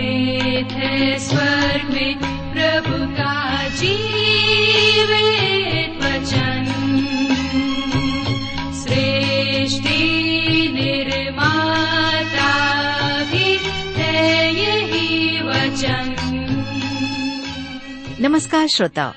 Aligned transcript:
है 0.00 1.18
स्वर्ग 1.18 1.94
में 1.94 2.18
प्रभु 2.52 3.12
का 3.12 3.68
जीवित 3.68 6.04
वचन। 6.04 6.66
सृष्टि 8.72 10.70
निर्माता 10.74 12.54
भी 13.24 13.58
है 13.96 14.54
यही 14.54 15.42
वचन। 15.42 16.14
नमस्कार 18.20 18.68
श्रोताओ 18.68 19.12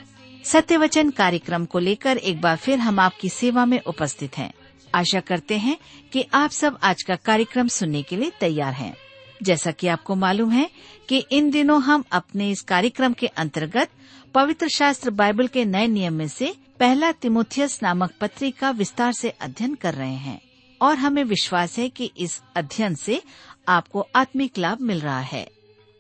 सत्य 0.45 0.77
वचन 0.77 1.09
कार्यक्रम 1.09 1.66
को 1.66 1.79
लेकर 1.79 2.18
एक 2.18 2.41
बार 2.41 2.55
फिर 2.55 2.79
हम 2.79 3.00
आपकी 3.00 3.29
सेवा 3.29 3.66
में 3.66 3.82
उपस्थित 3.82 4.38
हैं। 4.38 4.54
आशा 4.95 5.20
करते 5.20 5.57
हैं 5.57 5.77
कि 6.13 6.25
आप 6.34 6.50
सब 6.50 6.77
आज 6.84 7.04
का 7.04 7.16
कार्यक्रम 7.16 7.68
सुनने 7.68 8.02
के 8.02 8.18
लिए 8.18 8.32
तैयार 8.39 8.73
हैं। 8.73 8.98
जैसा 9.43 9.71
कि 9.71 9.87
आपको 9.87 10.15
मालूम 10.15 10.51
है 10.51 10.69
कि 11.09 11.17
इन 11.31 11.49
दिनों 11.51 11.82
हम 11.83 12.04
अपने 12.11 12.49
इस 12.51 12.61
कार्यक्रम 12.61 13.13
के 13.13 13.27
अंतर्गत 13.27 13.89
पवित्र 14.36 14.68
शास्त्र 14.68 15.09
बाइबल 15.11 15.47
के 15.47 15.65
नए 15.65 15.87
नियम 15.87 16.13
में 16.13 16.27
से 16.27 16.54
पहला 16.79 17.11
तिमोथियस 17.11 17.79
नामक 17.83 18.11
पत्री 18.21 18.51
का 18.51 18.69
विस्तार 18.71 19.13
से 19.13 19.29
अध्ययन 19.29 19.73
कर 19.75 19.93
रहे 19.93 20.15
हैं 20.18 20.39
और 20.82 20.96
हमें 20.97 21.23
विश्वास 21.23 21.77
है 21.79 21.87
कि 21.89 22.11
इस 22.18 22.39
अध्ययन 22.55 22.96
से 22.96 23.21
आपको 23.68 24.07
आत्मिक 24.15 24.57
लाभ 24.57 24.82
मिल 24.82 24.99
रहा 24.99 25.19
है। 25.21 25.47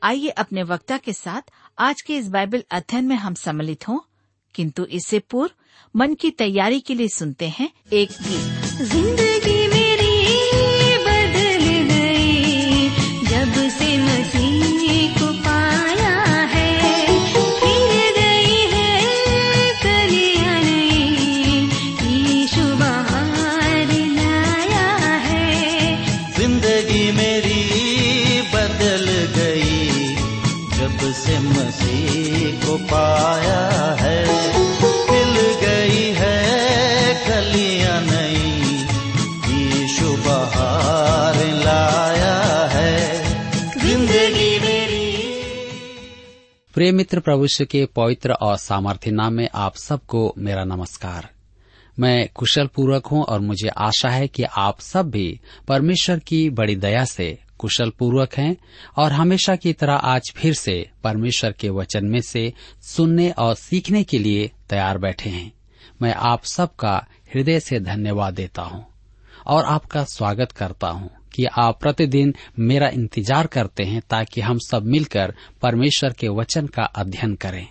आइए 0.01 0.29
अपने 0.29 0.63
वक्ता 0.63 0.97
के 0.97 1.13
साथ 1.13 1.51
आज 1.77 2.01
के 2.01 2.15
इस 2.17 2.29
बाइबल 2.29 2.63
अध्ययन 2.71 3.05
में 3.05 3.15
हम 3.15 3.33
सम्मिलित 3.33 3.87
हों, 3.87 3.99
किंतु 4.55 4.85
इससे 4.85 5.19
पूर्व 5.19 5.51
मन 5.95 6.13
की 6.13 6.31
तैयारी 6.31 6.79
के 6.79 6.95
लिए 6.95 7.07
सुनते 7.07 7.47
हैं 7.49 7.69
एक 7.93 8.11
गीत। 8.21 8.73
ज़िंदगी 8.83 9.60
प्रिय 47.11 47.19
मित्र 47.19 47.31
प्रभुष्य 47.31 47.65
के 47.65 47.85
पवित्र 47.85 48.31
और 48.31 48.57
सामर्थ्य 48.57 49.11
नाम 49.11 49.33
में 49.33 49.49
आप 49.55 49.75
सबको 49.75 50.33
मेरा 50.37 50.63
नमस्कार। 50.63 51.29
मैं 51.99 52.29
कुशल 52.35 52.67
पूर्वक 52.67 53.07
हूँ 53.07 53.23
और 53.23 53.39
मुझे 53.39 53.67
आशा 53.67 54.09
है 54.09 54.27
कि 54.27 54.43
आप 54.43 54.79
सब 54.79 55.09
भी 55.09 55.39
परमेश्वर 55.67 56.19
की 56.19 56.49
बड़ी 56.49 56.75
दया 56.75 57.05
से 57.05 57.39
कुशल 57.59 57.89
पूर्वक 57.89 58.35
हैं 58.35 58.57
और 58.97 59.11
हमेशा 59.11 59.55
की 59.55 59.73
तरह 59.73 59.93
आज 59.93 60.33
फिर 60.35 60.53
से 60.53 60.89
परमेश्वर 61.03 61.51
के 61.51 61.69
वचन 61.69 62.05
में 62.05 62.21
से 62.21 62.53
सुनने 62.81 63.31
और 63.31 63.55
सीखने 63.55 64.03
के 64.03 64.19
लिए 64.19 64.51
तैयार 64.69 64.97
बैठे 64.97 65.29
हैं। 65.29 65.53
मैं 66.01 66.13
आप 66.13 66.43
सबका 66.43 67.07
हृदय 67.35 67.59
से 67.59 67.79
धन्यवाद 67.79 68.33
देता 68.33 68.61
हूँ। 68.61 68.90
और 69.47 69.65
आपका 69.65 70.03
स्वागत 70.03 70.51
करता 70.51 70.87
हूँ 70.87 71.09
कि 71.33 71.45
आप 71.45 71.79
प्रतिदिन 71.81 72.33
मेरा 72.59 72.87
इंतज़ार 72.87 73.47
करते 73.47 73.83
हैं 73.83 74.01
ताकि 74.09 74.41
हम 74.41 74.57
सब 74.59 74.85
मिलकर 74.85 75.33
परमेश्वर 75.61 76.13
के 76.13 76.27
वचन 76.29 76.67
का 76.67 76.83
अध्ययन 76.83 77.35
करें। 77.35 77.67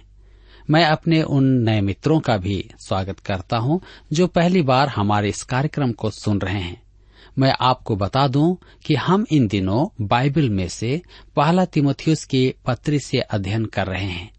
मैं 0.70 0.84
अपने 0.84 1.22
उन 1.22 1.44
नए 1.62 1.80
मित्रों 1.80 2.18
का 2.20 2.36
भी 2.36 2.64
स्वागत 2.78 3.20
करता 3.20 3.56
हूँ 3.56 3.80
जो 4.12 4.26
पहली 4.26 4.62
बार 4.62 4.88
हमारे 4.88 5.28
इस 5.28 5.42
कार्यक्रम 5.42 5.92
को 5.92 6.10
सुन 6.10 6.40
रहे 6.40 6.60
हैं। 6.60 6.82
मैं 7.38 7.52
आपको 7.60 7.96
बता 7.96 8.26
दूँ 8.28 8.56
कि 8.86 8.94
हम 8.94 9.26
इन 9.32 9.46
दिनों 9.48 9.86
बाइबल 10.06 10.48
में 10.48 10.68
से 10.68 11.00
पहला 11.36 11.64
तिमोथियस 11.64 12.24
के 12.24 12.54
पत्री 12.66 12.98
से 12.98 13.20
अध्ययन 13.20 13.64
कर 13.64 13.86
रहे 13.86 14.04
हैं 14.04 14.30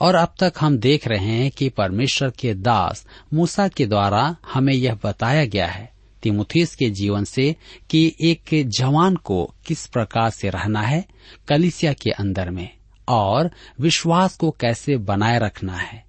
और 0.00 0.14
अब 0.14 0.34
तक 0.40 0.52
हम 0.60 0.78
देख 0.78 1.08
रहे 1.08 1.26
हैं 1.26 1.50
कि 1.50 1.68
परमेश्वर 1.68 2.30
के 2.30 2.54
दास 2.54 3.06
मूसा 3.34 3.68
के 3.68 3.86
द्वारा 3.86 4.36
हमें 4.52 4.74
यह 4.74 4.98
बताया 5.04 5.44
गया 5.44 5.66
है। 5.66 5.97
तिमुथियस 6.22 6.74
के 6.74 6.90
जीवन 6.90 7.24
से 7.24 7.56
कि 7.90 8.16
एक 8.20 8.70
जवान 8.78 9.16
को 9.16 9.54
किस 9.66 9.86
प्रकार 9.86 10.30
से 10.30 10.50
रहना 10.50 10.82
है 10.82 11.04
कलिसिया 11.48 11.92
के 11.92 12.10
अंदर 12.10 12.50
में 12.50 12.68
और 13.08 13.50
विश्वास 13.80 14.36
को 14.36 14.50
कैसे 14.50 14.96
बनाए 14.96 15.38
रखना 15.38 15.76
है, 15.76 16.04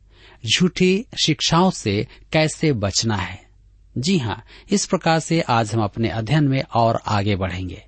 झूठी 0.55 1.05
शिक्षाओं 1.25 1.71
से 1.71 2.07
कैसे 2.31 2.73
बचना 2.73 3.15
है 3.15 3.41
जी 3.97 4.17
हाँ 4.17 4.43
इस 4.71 4.85
प्रकार 4.85 5.19
से 5.19 5.41
आज 5.41 5.73
हम 5.73 5.83
अपने 5.83 6.09
अध्ययन 6.09 6.47
में 6.47 6.63
और 6.75 6.99
आगे 7.07 7.35
बढ़ेंगे 7.35 7.83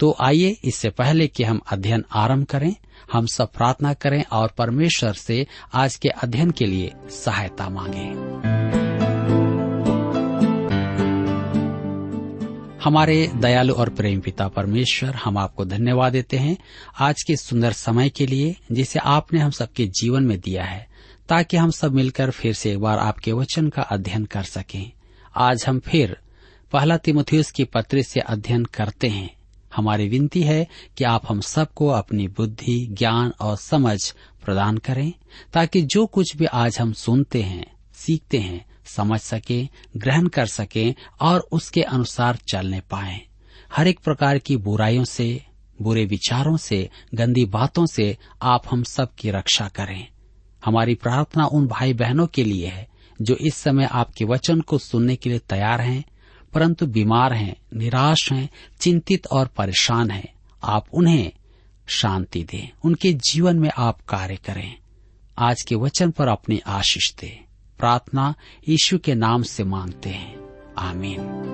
तो 0.00 0.16
आइए 0.20 0.56
इससे 0.64 0.90
पहले 0.90 1.26
कि 1.26 1.44
हम 1.44 1.60
अध्ययन 1.70 2.04
आरंभ 2.12 2.46
करें, 2.46 2.74
हम 3.12 3.26
सब 3.26 3.52
प्रार्थना 3.52 3.94
करें 3.94 4.24
और 4.32 4.48
परमेश्वर 4.58 5.12
से 5.12 5.46
आज 5.74 5.96
के 5.96 6.08
अध्ययन 6.08 6.50
के 6.50 6.66
लिए 6.66 6.92
सहायता 7.10 7.68
मांगें। 7.68 8.61
हमारे 12.84 13.30
दयालु 13.34 13.74
और 13.74 13.88
प्रेम 13.88 14.20
पिता 14.20 14.48
परमेश्वर 14.48 15.14
हम 15.14 15.38
आपको 15.38 15.64
धन्यवाद 15.64 16.12
देते 16.12 16.36
हैं 16.36 16.56
आज 16.98 17.22
के 17.22 17.36
सुंदर 17.36 17.72
समय 17.72 18.08
के 18.08 18.26
लिए 18.26 18.56
जिसे 18.72 18.98
आपने 18.98 19.40
हम 19.40 19.50
सबके 19.50 19.86
जीवन 19.86 20.22
में 20.22 20.40
दिया 20.40 20.64
है, 20.64 20.88
ताकि 21.28 21.56
हम 21.56 21.70
सब 21.70 21.92
मिलकर 21.92 22.30
फिर 22.30 22.52
से 22.52 22.72
एक 22.72 22.78
बार 22.78 22.98
आपके 22.98 23.32
वचन 23.32 23.68
का 23.68 23.82
अध्ययन 23.82 24.24
कर 24.24 24.42
सकें। 24.42 24.92
आज 25.36 25.64
हम 25.68 25.78
फिर 25.78 26.16
पहला 26.72 26.96
तिमुथियुस 26.96 27.50
की 27.50 27.64
पत्र 27.64 28.02
से 28.02 28.20
अध्ययन 28.20 28.64
करते 28.64 29.08
हैं। 29.08 29.36
हमारी 29.76 30.08
विनती 30.08 30.42
है 30.42 30.66
कि 30.98 31.04
आप 31.04 31.22
हम 31.28 31.40
सबको 31.40 31.88
अपनी 31.88 32.28
बुद्धि, 32.28 32.86
ज्ञान 32.86 33.32
और 33.40 33.56
समझ 33.56 34.14
प्रदान 34.44 34.78
करें, 34.78 35.12
ताकि 35.52 35.82
जो 35.82 36.06
कुछ 36.06 36.36
भी 36.36 36.44
आज 36.44 36.78
हम 36.80 36.92
सुनते 36.92 37.42
हैं, 37.42 37.76
सीखते 37.94 38.38
हैं 38.38 38.71
समझ 38.84 39.20
सके, 39.20 39.68
ग्रहण 39.96 40.26
कर 40.26 40.46
सके 40.46 40.94
और 41.20 41.40
उसके 41.52 41.82
अनुसार 41.82 42.36
चलने 42.36 42.80
पाए। 42.80 43.20
हर 43.76 43.88
एक 43.88 44.00
प्रकार 44.00 44.38
की 44.38 44.56
बुराइयों 44.56 45.04
से, 45.04 45.46
बुरे 45.82 46.04
विचारों 46.04 46.56
से, 46.56 46.90
गंदी 47.14 47.44
बातों 47.44 47.86
से 47.86 48.18
आप 48.42 48.62
हम 48.70 48.82
सब 48.82 49.14
की 49.14 49.30
रक्षा 49.30 49.68
करें। 49.68 50.08
हमारी 50.64 50.94
प्रार्थना 50.94 51.46
उन 51.46 51.66
भाई 51.66 51.92
बहनों 51.92 52.26
के 52.26 52.44
लिए 52.44 52.66
है, 52.66 52.88
जो 53.22 53.34
इस 53.34 53.54
समय 53.54 53.84
आपके 53.84 54.24
वचन 54.24 54.60
को 54.60 54.78
सुनने 54.78 55.16
के 55.16 55.30
लिए 55.30 55.38
तैयार 55.38 55.80
हैं, 55.80 56.04
परंतु 56.52 56.86
बीमार 56.86 57.32
हैं, 57.32 57.56
निराश 57.74 58.32
हैं, 58.32 58.50
चिंतित 58.80 59.26
और 59.26 59.46
परेशान 59.46 60.10
हैं। 60.10 60.32
आप 60.64 60.86
उन्हें 60.92 61.32
शांति 61.86 62.44
दें, 62.44 62.68
उनके 62.84 63.12
जीवन 63.12 63.58
में 63.58 63.70
आप 63.78 64.00
कार्य 64.00 64.36
करें। 64.36 64.74
आज 65.38 65.62
के 65.62 65.74
वचन 65.74 66.10
पर 66.10 66.28
अपनी 66.28 66.60
आशीष 66.66 67.14
दें। 67.14 67.51
प्रार्थना 67.82 68.34
यीशु 68.68 68.98
के 68.98 69.14
नाम 69.14 69.42
से 69.42 69.64
मांगते 69.64 70.10
हैं। 70.10 70.36
आमीन। 70.78 71.48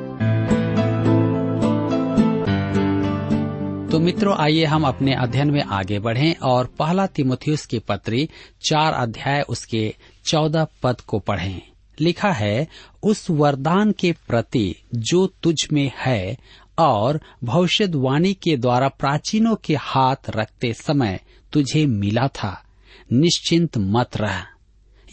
तो 3.93 3.99
मित्रों, 3.99 4.37
आइए 4.37 4.65
हम 4.65 4.85
अपने 4.85 5.15
अध्ययन 5.15 5.51
में 5.51 5.63
आगे 5.63 5.99
बढ़ें 5.99 6.37
और 6.37 6.67
पहला 6.79 7.07
तिमोथियस 7.07 7.67
की 7.67 7.79
पत्री 7.79 8.29
चार 8.69 8.93
अध्याय 8.93 9.41
उसके 9.49 9.95
चौदह 10.25 10.67
पद 10.83 11.01
को 11.01 11.19
पढ़ें। 11.19 11.63
लिखा 12.01 12.33
है, 12.33 12.69
उस 13.03 13.31
वरदान 13.31 13.93
के 13.93 14.13
प्रति 14.13 14.77
जो 14.95 15.27
तुझ 15.27 15.57
में 15.73 15.93
है 15.97 16.39
और 16.79 17.21
भविष्यवाणी 17.45 18.35
के 18.35 18.57
द्वारा 18.57 18.89
प्राचीनों 18.89 19.57
के 19.57 19.77
हाथ 19.77 20.17
रखते 20.31 20.73
समय 20.73 21.21
तुझे 21.53 21.87
मिला 21.87 22.29
था, 22.29 22.65
निश्चिंत 23.13 23.79
मत 23.79 24.17
रह। 24.17 24.47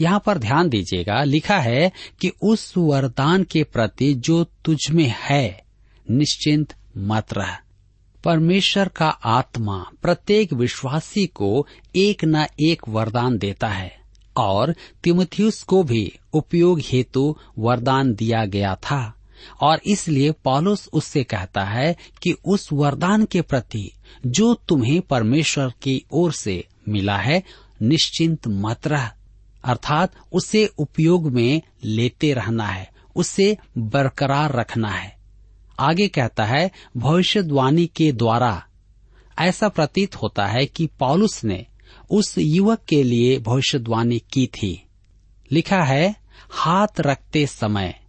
यहाँ 0.02 0.24
पर 0.26 0.38
ध्यान 0.38 0.70
दीजिएगा, 0.70 1.24
लिखा 1.24 1.58
है 1.58 1.92
कि 2.22 2.32
उस 2.42 2.74
वरदान 2.78 3.44
के 3.44 3.64
प्रति 3.64 4.14
जो 4.14 4.44
तुझ 4.44 4.92
में 4.92 5.14
है, 5.18 5.64
निश्चिंत 6.12 6.74
मत 6.98 7.34
रह। 7.34 7.58
परमेश्वर 8.24 8.88
का 8.88 9.08
आत्मा 9.08 9.86
प्रत्येक 10.02 10.54
विश्वासी 10.54 11.28
को 11.28 11.68
एक 11.96 12.26
न 12.26 12.46
एक 12.60 12.90
वरदान 12.90 13.38
देता 13.38 13.68
है, 13.68 13.98
और 14.38 14.76
तिमुथियुस 15.04 15.64
को 15.64 15.84
भी 15.84 16.20
उपयोग 16.34 16.80
हेतु 16.80 17.38
वरदान 17.60 18.14
दिया 18.14 18.46
गया 18.46 18.76
था, 18.76 19.14
और 19.62 19.82
इसलिए 19.86 20.32
पॉलुस 20.32 20.90
उससे 20.94 21.24
कहता 21.24 21.64
है 21.64 21.96
कि 22.22 22.36
उस 22.46 22.70
वरदान 22.74 23.26
के 23.26 23.42
प्रति 23.42 23.92
जो 24.26 24.54
तुम्हें 24.54 25.02
परमेश्वर 25.02 25.74
की 25.82 26.06
ओर 26.12 26.32
से 26.32 26.68
मिला 26.90 27.18
है, 27.18 27.44
निश्चिंत 27.82 28.48
मत 28.48 28.88
रह। 28.88 29.12
अर्थात 29.66 30.14
उसे 30.32 30.66
उपयोग 30.66 31.32
में 31.32 31.62
लेते 31.84 32.34
रहना 32.34 32.68
है, 32.68 32.92
उसे 33.16 33.58
बरकरार 33.78 34.56
रखना 34.56 34.90
है। 34.90 35.18
आगे 35.80 36.08
कहता 36.08 36.46
है 36.46 36.72
भविष्यवाणी 36.98 37.88
के 37.88 38.12
द्वारा 38.12 38.64
ऐसा 39.40 39.70
प्रतीत 39.70 40.16
होता 40.16 40.46
है 40.46 40.66
कि 40.66 40.90
पॉलुस 41.00 41.44
ने 41.44 41.66
उस 42.12 42.38
युवक 42.38 42.80
के 42.90 43.04
लिए 43.04 43.40
भविष्यवाणी 43.40 44.20
की 44.20 44.48
थी। 44.48 44.86
लिखा 45.52 45.84
है, 45.84 46.16
हाथ 46.50 46.88
रखते 47.00 47.48
समय। 47.48 48.00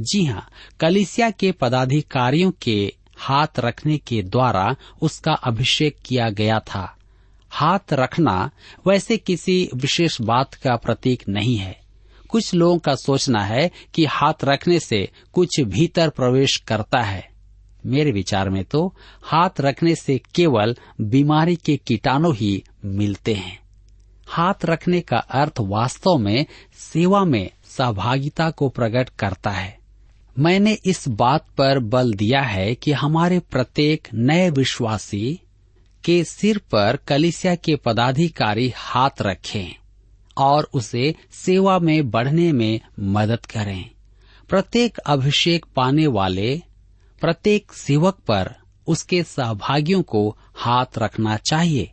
जी 0.00 0.24
हाँ 0.24 0.48
कलिसिया 0.80 1.30
के 1.30 1.52
पदाधिकारियों 1.52 2.50
के 2.62 2.92
हाथ 3.16 3.46
रखने 3.58 3.98
के 3.98 4.22
द्वारा 4.22 4.76
उसका 5.02 5.32
अभिषेक 5.32 5.96
किया 6.04 6.30
गया 6.30 6.60
था। 6.60 6.97
हाथ 7.50 7.92
रखना 7.92 8.50
वैसे 8.86 9.16
किसी 9.16 9.70
विशेष 9.74 10.20
बात 10.20 10.54
का 10.54 10.76
प्रतीक 10.76 11.28
नहीं 11.28 11.56
है। 11.56 11.80
कुछ 12.28 12.54
लोगों 12.54 12.78
का 12.78 12.94
सोचना 12.94 13.44
है 13.44 13.70
कि 13.94 14.04
हाथ 14.04 14.44
रखने 14.44 14.78
से 14.78 15.08
कुछ 15.32 15.60
भीतर 15.60 16.08
प्रवेश 16.08 16.56
करता 16.56 17.02
है। 17.02 17.28
मेरे 17.86 18.12
विचार 18.12 18.50
में 18.50 18.64
तो 18.64 18.94
हाथ 19.22 19.50
रखने 19.60 19.94
से 19.94 20.20
केवल 20.34 20.76
बीमारी 21.00 21.56
के 21.56 21.76
कीटाणु 21.76 22.32
ही 22.32 22.64
मिलते 22.84 23.34
हैं। 23.34 23.58
हाथ 24.26 24.64
रखने 24.64 25.00
का 25.00 25.16
अर्थ 25.16 25.52
वास्तव 25.60 26.18
में 26.18 26.46
सेवा 26.78 27.24
में 27.24 27.50
सहभागिता 27.64 28.50
को 28.50 28.68
प्रकट 28.68 29.08
करता 29.08 29.50
है। 29.50 29.78
मैंने 30.38 30.76
इस 30.84 31.08
बात 31.08 31.46
पर 31.58 31.78
बल 31.78 32.12
दिया 32.12 32.42
है 32.42 32.74
कि 32.74 32.92
हमारे 32.92 33.38
प्रत्येक 33.38 34.08
नए 34.14 34.50
विश्वासी 34.50 35.40
के 36.08 36.24
सिर 36.24 36.58
पर 36.58 36.96
कलिसिया 36.96 37.54
के 37.54 37.76
पदाधिकारी 37.76 38.72
हाथ 38.76 39.10
रखें 39.22 39.76
और 40.38 40.70
उसे 40.74 41.14
सेवा 41.32 41.78
में 41.78 42.10
बढ़ने 42.10 42.52
में 42.52 42.80
मदद 43.00 43.46
करें। 43.46 43.90
प्रत्येक 44.48 44.98
अभिषेक 44.98 45.66
पाने 45.76 46.06
वाले, 46.06 46.62
प्रत्येक 47.20 47.72
सेवक 47.72 48.14
पर 48.14 48.54
उसके 48.86 49.22
सहभागियों 49.22 50.02
को 50.02 50.36
हाथ 50.54 50.86
रखना 50.98 51.36
चाहिए। 51.36 51.92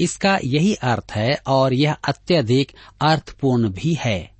इसका 0.00 0.38
यही 0.44 0.74
अर्थ 0.74 1.12
है 1.12 1.40
और 1.46 1.74
यह 1.74 1.92
अत्यधिक 1.92 2.72
अर्थपूर्ण 3.00 3.68
भी 3.68 3.94
है। 4.00 4.35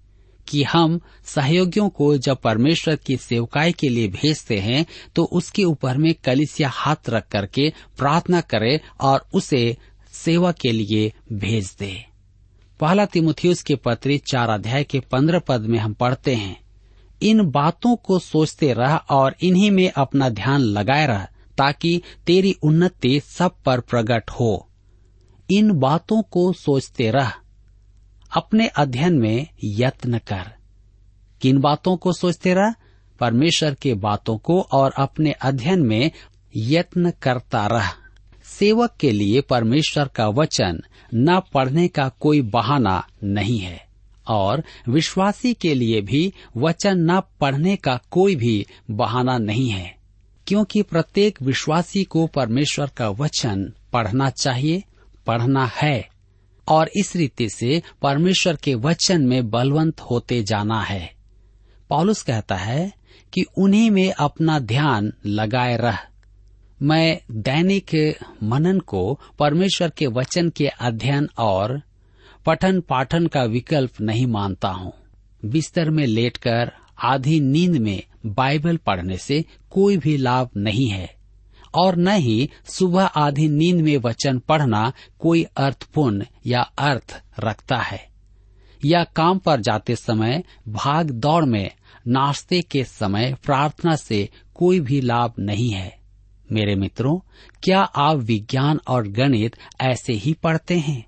कि 0.48 0.62
हम 0.62 0.98
सहयोगियों 1.24 1.88
को 1.88 2.16
जब 2.18 2.40
परमेश्वर 2.40 2.96
की 2.96 3.16
सेवकाई 3.16 3.72
के 3.72 3.88
लिए 3.88 4.08
भेजते 4.08 4.58
हैं 4.58 4.84
तो 5.14 5.24
उसके 5.32 5.64
ऊपर 5.64 5.96
में 5.96 6.12
कलिसिया 6.24 6.68
हाथ 6.68 7.10
रख 7.10 7.28
करके 7.28 7.72
प्रार्थना 7.98 8.40
करे 8.40 8.80
और 9.00 9.26
उसे 9.34 9.76
सेवा 10.12 10.52
के 10.52 10.72
लिए 10.72 11.12
भेज 11.32 11.74
दे। 11.78 11.94
पहला 12.80 13.04
तिमुथियुस 13.06 13.62
के 13.62 13.74
पत्री 13.76 14.18
चार 14.18 14.48
अध्याय 14.48 14.84
के 14.84 15.00
पंद्रह 15.00 15.38
पद 15.38 15.60
में 15.60 15.78
हम 15.78 15.92
पढ़ते 15.94 16.34
हैं, 16.34 16.56
इन 17.22 17.42
बातों 17.50 17.94
को 17.96 18.18
सोचते 18.18 18.72
रह 18.72 18.96
और 18.96 19.36
इन्हीं 19.40 19.70
में 19.70 19.90
अपना 19.90 20.28
ध्यान 20.30 20.60
लगाए 20.60 21.06
रह, 21.06 21.26
ताकि 21.58 22.00
तेरी 22.26 22.52
उन्नति 22.62 23.20
सब 23.20 23.56
पर 23.64 23.80
प्रकट 23.80 24.30
हो। 24.30 24.68
इन 25.50 25.72
बातों 25.72 26.22
को 26.22 26.52
सोचते 26.52 27.10
रह 27.10 27.32
अपने 28.36 28.66
अध्ययन 28.66 29.18
में 29.18 29.46
यत्न 29.64 30.18
कर। 30.18 30.54
किन 31.40 31.58
बातों 31.58 31.96
को 31.96 32.12
सोचते 32.12 32.54
रह 32.54 32.74
परमेश्वर 33.20 33.74
के 33.74 33.94
बातों 33.94 34.38
को 34.38 34.60
और 34.60 34.92
अपने 34.98 35.32
अध्ययन 35.32 35.80
में 35.80 36.10
यत्न 36.56 37.10
करता 37.10 37.66
रह। 37.66 37.88
सेवक 38.44 38.96
के 39.00 39.12
लिए 39.12 39.40
परमेश्वर 39.40 40.08
का 40.08 40.28
वचन 40.28 40.80
न 41.14 41.40
पढ़ने 41.54 41.88
का 41.88 42.08
कोई 42.08 42.42
बहाना 42.42 43.06
नहीं 43.24 43.58
है, 43.58 43.86
और 44.28 44.64
विश्वासी 44.88 45.54
के 45.54 45.74
लिए 45.74 46.00
भी 46.00 46.32
वचन 46.56 47.10
न 47.10 47.20
पढ़ने 47.40 47.76
का 47.76 48.00
कोई 48.10 48.36
भी 48.36 48.66
बहाना 48.90 49.38
नहीं 49.38 49.70
है। 49.70 49.96
क्योंकि 50.46 50.82
प्रत्येक 50.82 51.42
विश्वासी 51.42 52.04
को 52.04 52.26
परमेश्वर 52.26 52.90
का 52.96 53.08
वचन 53.08 53.72
पढ़ना 53.92 54.30
चाहिए, 54.30 54.84
पढ़ना 55.26 55.66
है। 55.66 56.15
और 56.68 56.90
इस 56.96 57.16
रीति 57.16 57.48
से 57.48 57.82
परमेश्वर 58.02 58.56
के 58.56 58.74
वचन 58.74 59.22
में 59.22 59.50
बलवंत 59.50 60.00
होते 60.00 60.42
जाना 60.42 60.82
है। 60.82 61.14
पॉलुस 61.90 62.22
कहता 62.22 62.56
है 62.56 62.92
कि 63.34 63.44
उन्हीं 63.58 63.90
में 63.90 64.12
अपना 64.12 64.58
ध्यान 64.58 65.12
लगाए 65.26 65.76
रह। 65.76 65.98
मैं 66.82 67.20
दैनिक 67.30 68.18
मनन 68.42 68.80
को 68.80 69.20
परमेश्वर 69.38 69.90
के 69.90 70.06
वचन 70.06 70.48
के 70.48 70.66
अध्ययन 70.66 71.28
और 71.38 71.82
पठन 72.46 72.80
पाठन 72.80 73.26
का 73.26 73.44
विकल्प 73.44 74.00
नहीं 74.00 74.26
मानता 74.26 74.68
हूँ। 74.68 74.92
बिस्तर 75.44 75.90
में 75.90 76.06
लेटकर 76.06 76.72
आधी 77.02 77.40
नींद 77.40 77.76
में 77.76 78.02
बाइबल 78.26 78.76
पढ़ने 78.76 79.16
से 79.16 79.44
कोई 79.70 79.96
भी 79.96 80.16
लाभ 80.16 80.50
नहीं 80.56 80.88
है। 80.88 81.15
और 81.76 81.96
न 81.96 82.08
ही 82.08 82.50
सुबह 82.64 83.04
आधी 83.04 83.48
नींद 83.48 83.76
में 83.76 83.96
वचन 83.96 84.38
पढ़ना 84.38 84.92
कोई 85.18 85.42
अर्थपूर्ण 85.56 86.24
या 86.46 86.60
अर्थ 86.60 87.22
रखता 87.40 87.76
है। 87.76 88.08
या 88.84 89.04
काम 89.04 89.38
पर 89.38 89.60
जाते 89.60 89.96
समय, 89.96 90.42
भाग 90.68 91.10
दौड़ 91.10 91.44
में, 91.44 91.70
नाश्ते 92.08 92.62
के 92.62 92.84
समय 92.84 93.36
प्रार्थना 93.44 93.96
से 93.96 94.28
कोई 94.54 94.80
भी 94.80 95.00
लाभ 95.00 95.34
नहीं 95.38 95.70
है। 95.70 95.98
मेरे 96.52 96.74
मित्रों, 96.74 97.18
क्या 97.62 97.80
आप 97.80 98.16
विज्ञान 98.16 98.80
और 98.88 99.08
गणित 99.08 99.56
ऐसे 99.80 100.12
ही 100.12 100.32
पढ़ते 100.32 100.78
हैं? 100.78 101.06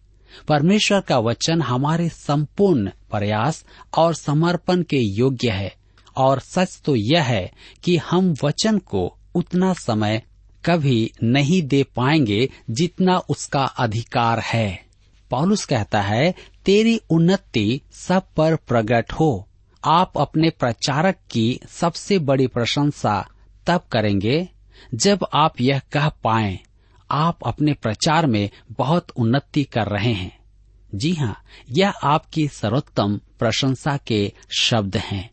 परमेश्वर 0.48 1.00
का 1.00 1.18
वचन 1.18 1.62
हमारे 1.62 2.08
संपूर्ण 2.08 2.90
प्रयास 3.10 3.64
और 3.98 4.14
समर्पण 4.14 4.82
के 4.82 4.98
योग्य 4.98 5.50
है। 5.50 5.74
और 6.16 6.40
सच 6.40 6.82
तो 6.84 6.96
यह 6.96 7.22
है 7.22 7.52
कि 7.84 7.96
हम 7.96 8.34
वचन 8.44 8.78
को 8.78 9.18
उतना 9.34 9.72
समय 9.72 10.22
कभी 10.64 11.12
नहीं 11.22 11.62
दे 11.62 11.82
पाएँगे 11.82 12.50
जितना 12.70 13.19
उसका 13.19 13.64
अधिकार 13.64 14.38
है। 14.40 14.84
पॉलुस 15.31 15.64
कहता 15.64 16.02
है, 16.02 16.34
तेरी 16.64 17.00
उन्नति 17.10 17.81
सब 17.93 18.22
पर 18.37 18.56
प्रकट 18.56 19.12
हो। 19.12 19.49
आप 19.84 20.12
अपने 20.19 20.50
प्रचारक 20.50 21.16
की 21.31 21.60
सबसे 21.69 22.19
बड़ी 22.19 22.46
प्रशंसा 22.46 23.28
तब 23.66 23.81
करेंगे 23.93 24.49
जब 24.94 25.26
आप 25.34 25.60
यह 25.60 25.78
कह 25.93 26.08
पाए, 26.08 26.58
आप 27.11 27.38
अपने 27.46 27.72
प्रचार 27.72 28.26
में 28.26 28.50
बहुत 28.72 29.11
उन्नति 29.11 29.64
कर 29.64 29.87
रहे 29.87 30.12
हैं। 30.12 30.38
जी 30.94 31.12
हाँ 31.12 31.43
यह 31.70 31.90
आपकी 31.90 32.49
सर्वोत्तम 32.49 33.20
प्रशंसा 33.38 33.96
के 33.96 34.32
शब्द 34.61 34.96
हैं। 34.96 35.31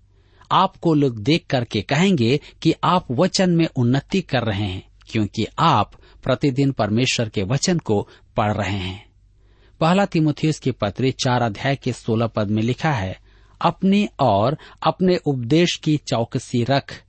आपको 0.51 0.93
लोग 0.93 1.17
देख 1.17 1.45
करके 1.49 1.81
कहेंगे 1.81 2.39
कि 2.61 2.73
आप 2.83 3.07
वचन 3.11 3.49
में 3.49 3.67
उन्नति 3.75 4.21
कर 4.21 4.43
रहे 4.43 4.65
हैं। 4.65 4.87
क्योंकि 5.07 5.45
आप 5.59 5.91
प्रतिदिन 6.23 6.71
परमेश्वर 6.71 7.29
के 7.29 7.43
वचन 7.43 7.79
को 7.79 8.07
पढ़ 8.37 8.53
रहे 8.53 8.77
हैं। 8.77 9.03
पहला 9.81 10.05
तिमुथियस 10.05 10.59
की 10.59 10.71
पत्री 10.71 11.11
चार 11.13 11.41
अध्याय 11.41 11.75
के 11.75 11.93
सोलह 11.93 12.27
पद 12.27 12.49
में 12.49 12.61
लिखा 12.63 12.91
है, 12.91 13.17
अपने 13.61 14.07
और 14.19 14.57
अपने 14.83 15.17
उपदेश 15.17 15.75
की 15.75 15.97
चौकसी 16.07 16.63
रख। 16.63 17.01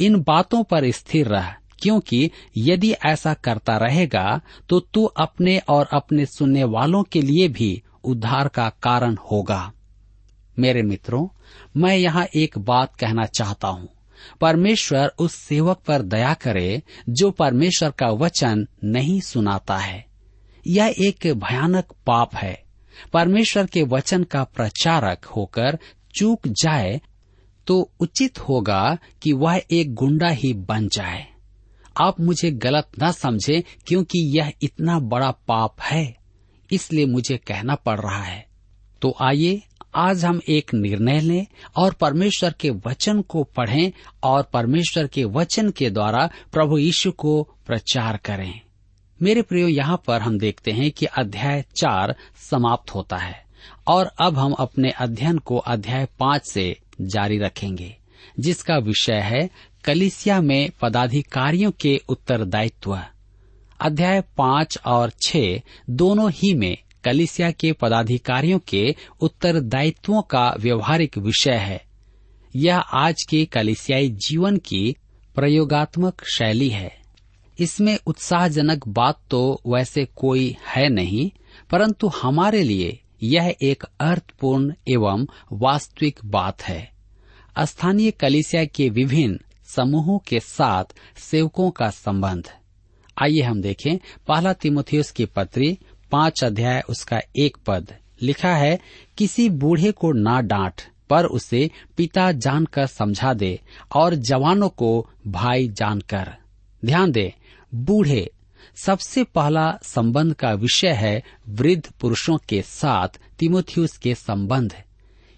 इन 0.00 0.16
बातों 0.22 0.62
पर 0.62 0.90
स्थिर 0.90 1.28
रह, 1.28 1.54
क्योंकि 1.78 2.30
यदि 2.56 2.92
ऐसा 3.06 3.34
करता 3.34 3.76
रहेगा 3.76 4.40
तो 4.68 4.80
तू 4.94 5.04
अपने 5.04 5.58
और 5.68 5.88
अपने 5.92 6.26
सुनने 6.26 6.64
वालों 6.64 7.02
के 7.02 7.22
लिए 7.22 7.48
भी 7.48 7.82
उद्धार 8.04 8.48
का 8.48 8.68
कारण 8.82 9.16
होगा। 9.32 9.72
मेरे 10.58 10.82
मित्रों, 10.82 11.26
मैं 11.76 11.96
यहाँ 11.96 12.26
एक 12.34 12.58
बात 12.58 12.96
कहना 12.96 13.24
चाहता 13.28 13.68
हूँ। 13.68 13.88
परमेश्वर 14.40 15.12
उस 15.18 15.34
सेवक 15.34 15.78
पर 15.78 16.02
दया 16.02 16.34
करे, 16.34 16.82
जो 17.08 17.30
परमेश्वर 17.30 17.90
का 17.90 18.06
वचन 18.06 18.66
नहीं 18.84 19.20
सुनाता 19.20 19.76
है। 19.76 20.06
यह 20.66 20.94
एक 20.98 21.26
भयानक 21.26 21.84
पाप 22.06 22.34
है। 22.34 22.62
परमेश्वर 23.12 23.66
के 23.66 23.82
वचन 23.82 24.24
का 24.24 24.44
प्रचारक 24.44 25.24
होकर 25.24 25.78
चूक 26.14 26.48
जाए 26.48 27.00
तो 27.66 27.90
उचित 28.00 28.38
होगा 28.38 28.98
कि 29.22 29.32
वह 29.32 29.62
एक 29.70 29.94
गुंडा 29.94 30.28
ही 30.28 30.52
बन 30.52 30.88
जाए। 30.88 31.26
आप 32.00 32.20
मुझे 32.20 32.50
गलत 32.50 32.88
न 33.02 33.12
समझे, 33.12 33.64
क्योंकि 33.86 34.38
यह 34.38 34.52
इतना 34.62 34.98
बड़ा 34.98 35.30
पाप 35.30 35.80
है, 35.80 36.16
इसलिए 36.72 37.06
मुझे 37.06 37.36
कहना 37.36 37.74
पड़ 37.74 38.00
रहा 38.00 38.22
है। 38.22 38.46
तो 39.02 39.14
आइए 39.20 39.62
आज 39.94 40.24
हम 40.24 40.40
एक 40.48 40.72
निर्णय 40.74 41.20
लें 41.20 41.46
और 41.76 41.92
परमेश्वर 41.92 42.54
के 42.60 42.70
वचन 42.86 43.20
को 43.22 43.42
पढ़ें 43.44 43.92
और 44.22 44.42
परमेश्वर 44.42 45.06
के 45.06 45.24
वचन 45.24 45.70
के 45.70 45.90
द्वारा 45.90 46.28
प्रभु 46.52 46.78
यीशु 46.78 47.10
को 47.12 47.42
प्रचार 47.66 48.16
करें। 48.16 48.60
मेरे 49.22 49.42
प्रियो, 49.42 49.68
यहाँ 49.68 50.02
पर 50.06 50.20
हम 50.20 50.38
देखते 50.38 50.70
हैं 50.70 50.90
कि 50.90 51.06
अध्याय 51.06 51.64
चार 51.76 52.14
समाप्त 52.50 52.94
होता 52.94 53.16
है 53.16 53.44
और 53.86 54.10
अब 54.20 54.38
हम 54.38 54.52
अपने 54.52 54.90
अध्ययन 54.90 55.38
को 55.38 55.56
अध्याय 55.56 56.08
पाँच 56.18 56.46
से 56.46 56.76
जारी 57.00 57.38
रखेंगे, 57.38 57.96
जिसका 58.40 58.78
विषय 58.78 59.20
है 59.20 59.48
कलिसिया 59.84 60.40
में 60.40 60.70
पदाधिकारियों 60.82 61.70
के 61.70 62.00
उत्तरदायित्व। 62.08 62.98
अध्याय 63.80 64.20
पाँच 64.20 64.78
और 64.86 65.10
छह 65.22 65.60
दोनों 65.90 66.30
ही 66.30 66.54
में 66.54 66.76
कलिसिया 67.04 67.50
के 67.50 67.72
पदाधिकारियों 67.72 68.58
के 68.58 68.94
उत्तरदायित्वों 69.20 70.22
का 70.22 70.54
व्यवहारिक 70.58 71.18
विषय 71.18 71.54
है। 71.54 71.84
यह 72.56 72.78
आज 72.78 73.22
के 73.22 73.44
कलिसियाई 73.44 74.08
जीवन 74.08 74.56
की 74.56 74.96
प्रयोगात्मक 75.34 76.24
शैली 76.24 76.68
है। 76.68 77.02
इसमें 77.60 77.98
उत्साहजनक 78.06 78.88
बात 78.88 79.20
तो 79.30 79.60
वैसे 79.66 80.04
कोई 80.04 80.56
है 80.66 80.88
नहीं, 80.88 81.30
परंतु 81.70 82.06
हमारे 82.06 82.62
लिए 82.62 82.98
यह 83.22 83.54
एक 83.62 83.84
अर्थपूर्ण 84.00 84.74
एवं 84.88 85.26
वास्तविक 85.52 86.20
बात 86.24 86.62
है। 86.62 86.92
स्थानीय 87.58 88.10
कलिसिया 88.10 88.64
के 88.64 88.88
विभिन्न 88.88 89.38
समूहों 89.64 90.18
के 90.18 90.40
साथ 90.40 90.84
सेवकों 91.16 91.70
का 91.70 91.90
संबंध। 91.90 92.48
आइए 93.22 93.40
हम 93.40 93.60
देखें 93.62 93.98
पहला 94.28 94.52
तिमोथियस 94.52 95.10
की 95.10 95.24
पत्री 95.24 95.78
पाँच 96.12 96.44
अध्याय 96.44 96.82
उसका 96.88 97.20
एक 97.36 97.56
पद 97.66 97.94
लिखा 98.22 98.54
है, 98.54 98.78
किसी 99.18 99.48
बूढ़े 99.48 99.92
को 99.92 100.12
ना 100.12 100.40
डांट, 100.40 100.80
पर 101.10 101.24
उसे 101.26 101.70
पिता 101.96 102.32
जानकर 102.32 102.86
समझा 102.86 103.34
दे 103.34 103.60
और 103.94 104.14
जवानों 104.14 104.68
को 104.68 105.08
भाई 105.26 105.68
जानकर। 105.68 106.34
ध्यान 106.84 107.12
दे, 107.12 107.34
बूढ़े, 107.74 108.30
सबसे 108.84 109.24
पहला 109.24 109.78
संबंध 109.82 110.34
का 110.34 110.52
विषय 110.52 110.92
है 110.92 111.22
वृद्ध 111.48 111.90
पुरुषों 112.00 112.38
के 112.48 112.62
साथ 112.62 113.08
तिमोथियस 113.38 113.98
के 113.98 114.14
संबंध। 114.14 114.74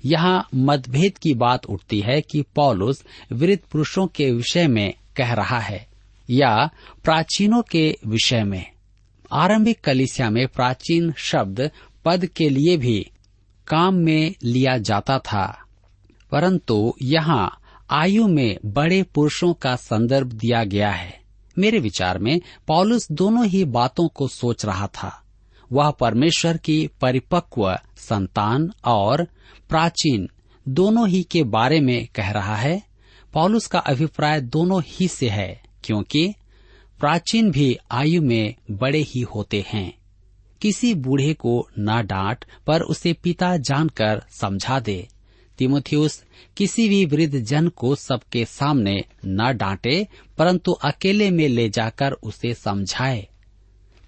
यहाँ 0.05 0.49
मतभेद 0.55 1.19
की 1.19 1.35
बात 1.35 1.67
उठती 1.67 2.01
है 2.01 2.21
कि 2.21 2.45
पॉलुस 2.55 3.05
वृद्ध 3.33 3.63
पुरुषों 3.73 4.07
के 4.07 4.31
विषय 4.31 4.67
में 4.67 4.95
कह 5.17 5.33
रहा 5.33 5.59
है 5.59 5.87
या 6.31 6.71
प्राचीनों 7.05 7.63
के 7.63 7.99
विषय 8.07 8.45
में। 8.45 8.74
आरंभिक 9.35 9.81
कलिसिया 9.81 10.31
में 10.31 10.49
प्राचीन 10.49 11.15
शब्द 11.17 11.71
पद 12.05 12.27
के 12.27 12.49
लिए 12.49 12.77
भी 12.77 13.11
काम 13.69 13.95
में 13.95 14.35
लिया 14.45 14.79
जाता 14.79 15.19
था। 15.19 15.59
परंतु 16.33 16.95
यहाँ 17.03 17.59
आयु 17.91 18.29
में 18.29 18.59
बड़े 18.65 19.03
पुरुषों 19.03 19.55
का 19.55 19.77
संदर्भ 19.77 20.27
दिया 20.27 20.65
गया 20.65 20.91
है। 20.91 21.21
मेरे 21.59 21.79
विचार 21.79 22.19
में 22.19 22.41
पॉलुस 22.69 23.13
दोनों 23.13 23.47
ही 23.47 23.65
बातों 23.65 24.09
को 24.09 24.29
सोच 24.29 24.65
रहा 24.65 24.87
था। 24.87 25.23
वह 25.73 25.91
परमेश्वर 25.91 26.57
की 26.57 26.91
परिपक्व 27.01 27.79
संतान 27.97 28.73
और 28.85 29.25
प्राचीन 29.69 30.29
दोनों 30.69 31.09
ही 31.09 31.23
के 31.23 31.43
बारे 31.43 31.81
में 31.81 32.09
कह 32.15 32.31
रहा 32.31 32.57
है। 32.57 32.83
पॉलुस 33.33 33.67
का 33.67 33.79
अभिप्राय 33.79 34.41
दोनों 34.41 34.83
ही 34.87 35.09
से 35.09 35.29
है, 35.29 35.63
क्योंकि 35.85 36.35
प्राचीन 37.05 37.51
भी 37.51 37.79
आयु 37.91 38.23
में 38.23 38.55
बड़े 38.71 38.99
ही 38.99 39.21
होते 39.21 39.65
हैं। 39.69 39.99
किसी 40.63 40.95
बूढ़े 40.95 41.35
को 41.35 41.69
न 41.79 42.07
डांट, 42.07 42.45
पर 42.67 42.81
उसे 42.81 43.13
पिता 43.13 43.57
जानकर 43.57 44.23
समझा 44.31 44.81
दे। 44.81 45.09
तिमोथियस, 45.59 46.25
किसी 46.57 46.89
भी 46.89 47.05
वृद्ध 47.05 47.41
जन 47.41 47.69
को 47.69 47.95
सबके 47.95 48.45
सामने 48.45 49.05
न 49.27 49.57
डांटे, 49.57 50.09
परंतु 50.39 50.73
अकेले 50.73 51.31
में 51.31 51.49
ले 51.49 51.71
जाकर 51.71 52.13
उसे 52.13 52.55
समझाए। 52.55 53.29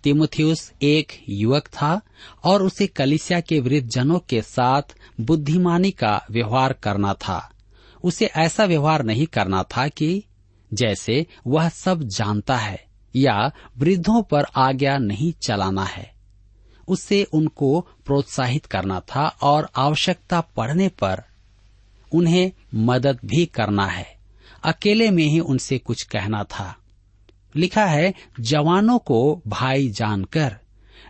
तिमोथियस 0.04 0.72
एक 0.82 1.12
युवक 1.28 1.66
था, 1.66 2.00
और 2.44 2.62
उसे 2.62 2.86
कलिसिया 2.86 3.40
के 3.40 3.60
वृद्ध 3.60 3.88
जनों 3.88 4.18
के 4.18 4.42
साथ 4.42 4.82
बुद्धिमानी 5.20 5.90
का 5.90 6.26
व्यवहार 6.30 6.72
करना 6.72 7.14
था। 7.14 7.52
उसे 8.04 8.26
ऐसा 8.26 8.64
व्यवहार 8.64 9.02
नहीं 9.02 9.26
करना 9.26 9.62
था 9.62 9.88
कि, 9.88 10.24
जैसे 10.74 11.26
वह 11.46 11.68
सब 11.68 12.02
जानता 12.02 12.56
है। 12.56 12.85
या 13.16 13.52
वृद्धों 13.78 14.22
पर 14.22 14.44
आज्ञा 14.56 14.98
नहीं 14.98 15.32
चलाना 15.32 15.84
है। 15.84 16.12
उससे 16.88 17.24
उनको 17.24 17.80
प्रोत्साहित 18.06 18.66
करना 18.66 19.00
था 19.00 19.28
और 19.28 19.70
आवश्यकता 19.76 20.40
पड़ने 20.40 20.88
पर 20.88 21.22
उन्हें 22.12 22.52
मदद 22.74 23.18
भी 23.24 23.46
करना 23.46 23.86
है। 23.86 24.16
अकेले 24.64 25.10
में 25.10 25.24
ही 25.24 25.40
उनसे 25.40 25.78
कुछ 25.78 26.02
कहना 26.02 26.44
था। 26.44 26.76
लिखा 27.56 27.84
है, 27.84 28.14
जवानों 28.40 28.98
को 28.98 29.42
भाई 29.46 29.88
जानकर 29.88 30.56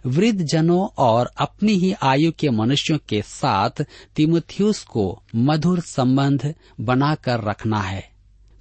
वृद्ध 0.07 0.45
जनों 0.45 0.89
और 0.99 1.31
अपनी 1.39 1.73
ही 1.73 1.95
आयु 2.03 2.33
के 2.33 2.51
मनुष्यों 2.51 2.99
के 3.09 3.23
साथ 3.23 3.85
तिमुथियुस 4.17 4.85
को 4.85 5.23
मधुर 5.37 5.81
संबंध 5.81 6.55
बनाकर 6.81 7.41
रखना 7.41 7.81
है। 7.81 8.16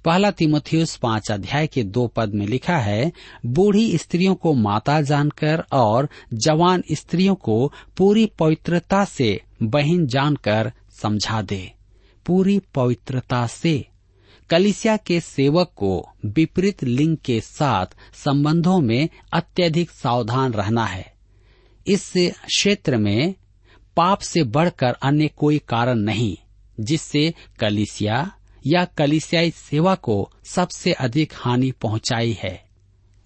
पहला 0.06 0.30
तिमुथियुस 0.30 0.96
पाँच 0.96 1.30
अध्याय 1.30 1.66
के 1.66 1.82
दो 1.82 2.06
पद 2.06 2.34
में 2.34 2.46
लिखा 2.46 2.76
है, 2.76 3.12
बूढ़ी 3.46 3.98
स्त्रियों 3.98 4.34
को 4.34 4.54
माता 4.54 5.00
जानकर 5.00 5.64
और 5.72 6.08
जवान 6.34 6.82
स्त्रियों 6.92 7.34
को 7.34 7.72
पूरी 7.96 8.26
पवित्रता 8.26 9.04
से 9.04 9.42
बहन 9.62 10.06
जानकर 10.06 10.72
समझा 11.02 11.42
दे। 11.42 11.72
पूरी 12.26 12.62
पवित्रता 12.74 13.46
से। 13.46 13.86
कलिसिया 14.50 14.96
के 14.96 15.20
सेवक 15.20 15.72
को 15.76 16.08
विपरीत 16.24 16.84
लिंग 16.84 17.16
के 17.16 17.40
साथ 17.40 17.86
संबंधों 18.14 18.80
में 18.80 19.08
अत्यधिक 19.32 19.90
सावधान 19.90 20.52
रहना 20.52 20.86
है। 20.86 21.14
इस 21.86 22.12
क्षेत्र 22.46 22.96
में 22.96 23.34
पाप 23.96 24.18
से 24.18 24.42
बढ़कर 24.42 24.92
अन्य 24.92 25.28
कोई 25.28 25.58
कारण 25.58 25.98
नहीं, 25.98 26.36
जिससे 26.80 27.34
कलिसिया 27.60 28.35
या 28.66 28.84
कलिसियाई 28.84 29.50
सेवा 29.50 29.94
को 29.94 30.30
सबसे 30.44 30.92
अधिक 30.92 31.32
हानि 31.36 31.70
पहुंचाई 31.70 32.36
है। 32.42 32.64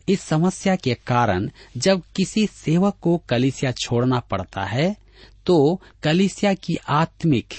इस 0.09 0.21
समस्या 0.21 0.77
के 0.77 0.95
कारण 1.07 1.51
जब 1.77 2.03
किसी 2.17 2.47
सेवक 2.47 2.97
को 3.01 3.17
कलिसिया 3.29 3.73
छोड़ना 3.73 4.19
पड़ता 4.21 4.65
है 4.65 4.97
तो 5.47 5.81
कलिसिया 6.03 6.55
की 6.55 6.77
आत्मिक, 6.89 7.55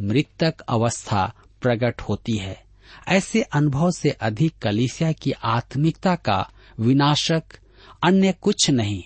मृतक 0.00 0.60
अवस्था 0.60 1.32
प्रकट 1.62 2.00
होती 2.00 2.36
है। 2.36 2.62
ऐसे 3.08 3.42
अनुभव 3.42 3.90
से 3.90 4.10
अधिक 4.10 4.54
कलिसिया 4.62 5.12
की 5.12 5.32
आत्मिकता 5.32 6.14
का 6.16 6.50
विनाशक, 6.80 7.42
अन्य 8.02 8.32
कुछ 8.32 8.70
नहीं। 8.70 9.02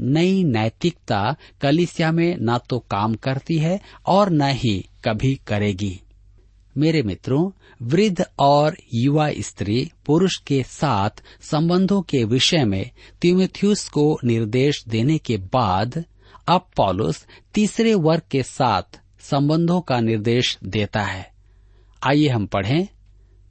नई 0.00 0.44
नैतिकता 0.44 1.34
कलिसिया 1.60 2.12
में 2.12 2.36
न 2.40 2.58
तो 2.70 2.78
काम 2.78 3.14
करती 3.14 3.58
है 3.58 3.80
और 4.06 4.30
न 4.30 4.42
ही 4.42 4.78
कभी 5.04 5.34
करेगी। 5.46 6.00
मेरे 6.78 7.02
मित्रों, 7.02 7.50
वृद्ध 7.82 8.24
और 8.38 8.76
युवा 8.94 9.30
स्त्री 9.38 9.90
पुरुष 10.06 10.36
के 10.36 10.62
साथ 10.62 11.10
संबंधों 11.42 12.02
के 12.02 12.24
विषय 12.24 12.64
में 12.64 12.90
तिमिथ्यूस 13.22 13.88
को 13.88 14.18
निर्देश 14.24 14.84
देने 14.88 15.18
के 15.18 15.36
बाद 15.36 16.04
अब 16.48 16.68
पॉलुस 16.76 17.26
तीसरे 17.54 17.94
वर्ग 17.94 18.22
के 18.30 18.42
साथ 18.42 19.00
संबंधों 19.20 19.80
का 19.80 20.00
निर्देश 20.00 20.58
देता 20.64 21.02
है। 21.02 21.32
आइए 22.02 22.28
हम 22.28 22.46
पढ़ें। 22.46 22.88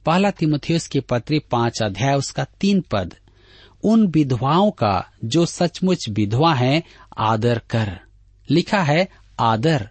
पहला 0.06 0.30
तिमुथियस 0.30 0.86
की 0.86 1.00
पत्री 1.00 1.38
पाँच 1.38 1.82
अध्याय, 1.82 2.14
उसका 2.14 2.44
तीन 2.44 2.80
पद। 2.80 3.14
उन 3.84 4.06
विधवाओं 4.06 4.70
का 4.70 5.10
जो 5.24 5.46
सचमुच 5.46 6.08
विधवा 6.08 6.54
हैं, 6.54 6.82
आदर 7.18 7.58
कर। 7.58 8.00
लिखा 8.50 8.82
है, 8.82 9.08
आदर। 9.40 9.88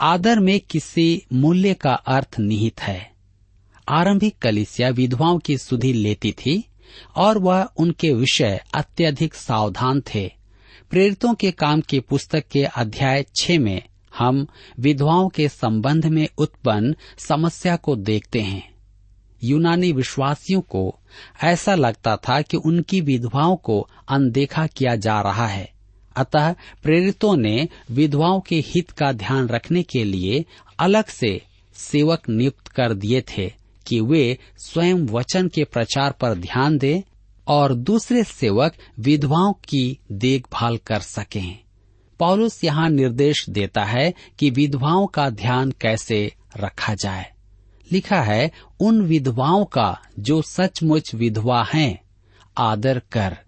आदर 0.00 0.40
में 0.40 0.60
किसी 0.60 1.26
मूल्य 1.32 1.74
का 1.74 1.94
अर्थ 1.94 2.36
निहित 2.38 2.80
है। 2.80 3.12
आरंभिक 3.88 4.38
कलिसिया 4.38 4.88
विधवाओं 4.88 5.38
की 5.38 5.58
सुधि 5.58 5.92
लेती 5.92 6.32
थी 6.32 6.64
और 7.16 7.38
वह 7.38 7.62
उनके 7.62 8.12
विषय 8.12 8.64
अत्यधिक 8.74 9.34
सावधान 9.34 10.00
थे। 10.00 10.32
प्रेरितों 10.90 11.34
के 11.34 11.50
काम 11.50 11.80
की 11.80 12.00
पुस्तक 12.00 12.44
के 12.52 12.64
अध्याय 12.64 13.24
छह 13.36 13.58
में 13.58 13.82
हम 14.18 14.46
विधवाओं 14.80 15.28
के 15.28 15.48
संबंध 15.48 16.06
में 16.06 16.28
उत्पन्न 16.38 16.96
समस्या 17.18 17.76
को 17.76 17.96
देखते 17.96 18.40
हैं। 18.40 18.74
यूनानी 19.44 19.92
विश्वासियों 19.92 20.60
को 20.60 20.98
ऐसा 21.44 21.74
लगता 21.74 22.16
था 22.16 22.42
कि 22.42 22.56
उनकी 22.56 23.00
विधवाओं 23.00 23.56
को 23.56 23.88
अनदेखा 24.08 24.66
किया 24.66 24.96
जा 24.96 25.20
रहा 25.20 25.46
है। 25.46 25.73
अतः 26.16 26.52
प्रेरितों 26.82 27.36
ने 27.36 27.68
विधवाओं 27.90 28.40
के 28.40 28.56
हित 28.56 28.90
का 28.90 29.12
ध्यान 29.12 29.48
रखने 29.48 29.82
के 29.82 30.04
लिए 30.04 30.44
अलग 30.78 31.06
से 31.06 31.42
सेवक 31.74 32.28
नियुक्त 32.28 32.68
कर 32.68 32.94
दिए 32.94 33.20
थे 33.20 33.52
कि 33.86 34.00
वे 34.00 34.38
स्वयं 34.58 35.06
वचन 35.06 35.48
के 35.48 35.64
प्रचार 35.64 36.12
पर 36.12 36.34
ध्यान 36.34 36.78
दें 36.78 37.02
और 37.48 37.74
दूसरे 37.74 38.24
सेवक 38.24 38.74
विधवाओं 39.00 39.52
की 39.52 39.98
देखभाल 40.12 40.76
कर 40.76 41.00
सकें। 41.00 41.58
पौलुस 42.18 42.64
यहाँ 42.64 42.90
निर्देश 42.90 43.50
देता 43.50 43.84
है 43.84 44.14
कि 44.38 44.50
विधवाओं 44.50 45.06
का 45.06 45.30
ध्यान 45.30 45.70
कैसे 45.70 46.32
रखा 46.56 46.94
जाए। 46.94 47.32
लिखा 47.92 48.22
है, 48.22 48.50
उन 48.80 49.02
विधवाओं 49.02 49.64
का 49.64 49.98
जो 50.18 50.42
सचमुच 50.42 51.14
विधवा 51.14 51.68
हैं, 51.74 52.00
आदर 52.58 53.02
कर। 53.12 53.38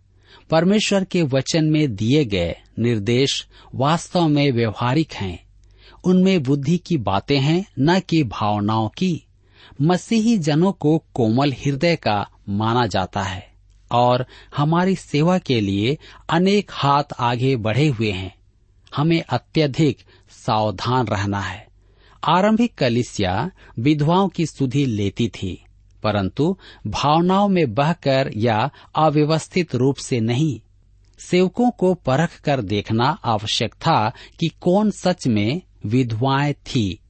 परमेश्वर 0.50 1.04
के 1.04 1.22
वचन 1.22 1.64
में 1.64 1.96
दिए 1.96 2.24
गए 2.24 2.56
निर्देश 2.78 3.46
वास्तव 3.74 4.28
में 4.28 4.52
व्यवहारिक 4.52 5.12
हैं। 5.12 5.46
उनमें 6.04 6.42
बुद्धि 6.42 6.78
की 6.78 6.96
बातें 6.96 7.40
हैं, 7.40 7.66
न 7.78 8.00
कि 8.00 8.22
भावनाओं 8.22 8.88
की। 8.88 9.22
मसीही 9.82 10.38
जनों 10.38 10.72
को 10.72 11.04
कोमल 11.14 11.52
हृदय 11.52 11.96
का 11.96 12.28
माना 12.48 12.86
जाता 12.86 13.22
है 13.22 13.52
और 13.92 14.26
हमारी 14.56 14.94
सेवा 14.94 15.38
के 15.38 15.60
लिए 15.60 15.98
अनेक 16.30 16.70
हाथ 16.72 17.02
आगे 17.18 17.56
बढ़े 17.56 17.88
हुए 17.88 18.10
हैं। 18.10 18.34
हमें 18.96 19.22
अत्यधिक 19.22 19.98
सावधान 20.30 21.06
रहना 21.06 21.40
है। 21.40 21.68
आरंभिक 22.24 22.74
कलिसिया 22.74 23.50
विधवाओं 23.78 24.28
की 24.28 24.46
सुधि 24.46 24.86
लेती 24.86 25.28
थी। 25.28 25.65
परंतु 26.02 26.56
भावनाओं 26.86 27.48
में 27.48 27.74
बहकर 27.74 28.30
या 28.36 28.70
अव्यवस्थित 28.96 29.74
रूप 29.74 29.96
से 29.96 30.20
नहीं, 30.20 30.60
सेवकों 31.18 31.70
को 31.70 31.94
परख 31.94 32.40
कर 32.40 32.62
देखना 32.62 33.04
आवश्यक 33.24 33.74
था 33.74 34.12
कि 34.40 34.48
कौन 34.60 34.90
सच 34.90 35.26
में 35.26 35.62
विधवाएँ 35.86 36.52
थी, 36.52 37.00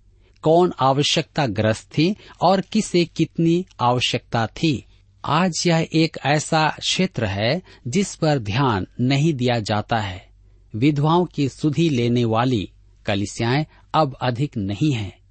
कौन 0.43 0.73
आवश्यकता 0.81 1.47
ग्रस्त 1.47 1.91
थी 1.91 2.17
और 2.43 2.61
किसे 2.61 3.05
कितनी 3.05 3.67
आवश्यकता 3.81 4.47
थी 4.47 4.85
आज 5.25 5.65
यह 5.67 5.89
एक 5.93 6.17
ऐसा 6.27 6.69
क्षेत्र 6.69 7.25
है 7.25 7.63
जिस 7.87 8.15
पर 8.15 8.39
ध्यान 8.39 8.87
नहीं 9.01 9.35
दिया 9.35 9.59
जाता 9.61 9.97
है 9.97 10.29
विधवाओं 10.75 11.25
की 11.25 11.49
सुधि 11.49 11.89
लेने 11.89 12.25
वाली 12.25 12.71
कलिसियाएँ 13.07 13.67
अब 13.95 14.17
अधिक 14.23 14.57
नहीं 14.57 14.93
हैं। 14.93 15.26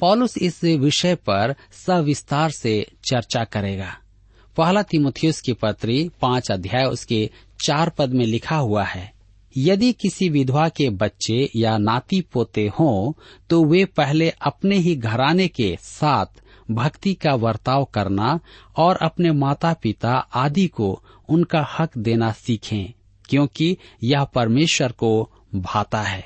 पॉलुस 0.00 0.36
इस 0.38 0.62
विषय 0.64 1.14
पर 1.20 1.54
सविस्तार 1.76 2.50
से 2.50 2.74
चर्चा 3.04 3.44
करेगा। 3.44 3.96
पहला 4.56 4.82
तिमुथियुस 4.82 5.40
की 5.40 5.52
पत्री 5.52 6.08
पाँच 6.20 6.50
अध्याय 6.50 6.84
उसके 6.84 7.28
चार 7.64 7.88
पद 7.88 8.12
में 8.12 8.24
लिखा 8.26 8.56
हुआ 8.56 8.84
है, 8.84 9.12
यदि 9.54 9.92
किसी 9.92 10.28
विधवा 10.28 10.68
के 10.68 10.88
बच्चे 10.90 11.48
या 11.56 11.76
नाती 11.78 12.20
पोते 12.32 12.66
हों 12.80 13.12
तो 13.50 13.62
वे 13.64 13.84
पहले 13.86 14.30
अपने 14.42 14.76
ही 14.76 14.94
घराने 14.96 15.48
के 15.48 15.76
साथ 15.80 16.42
भक्ति 16.70 17.14
का 17.14 17.34
वर्ताव 17.34 17.84
करना 17.84 18.38
और 18.76 18.96
अपने 19.02 19.30
माता 19.32 19.72
पिता 19.72 20.12
आदि 20.34 20.66
को 20.68 21.02
उनका 21.28 21.66
हक 21.70 21.98
देना 21.98 22.30
सीखें, 22.32 22.92
क्योंकि 23.24 23.76
यह 24.02 24.24
परमेश्वर 24.24 24.92
को 24.92 25.30
भाता 25.54 26.02
है। 26.02 26.24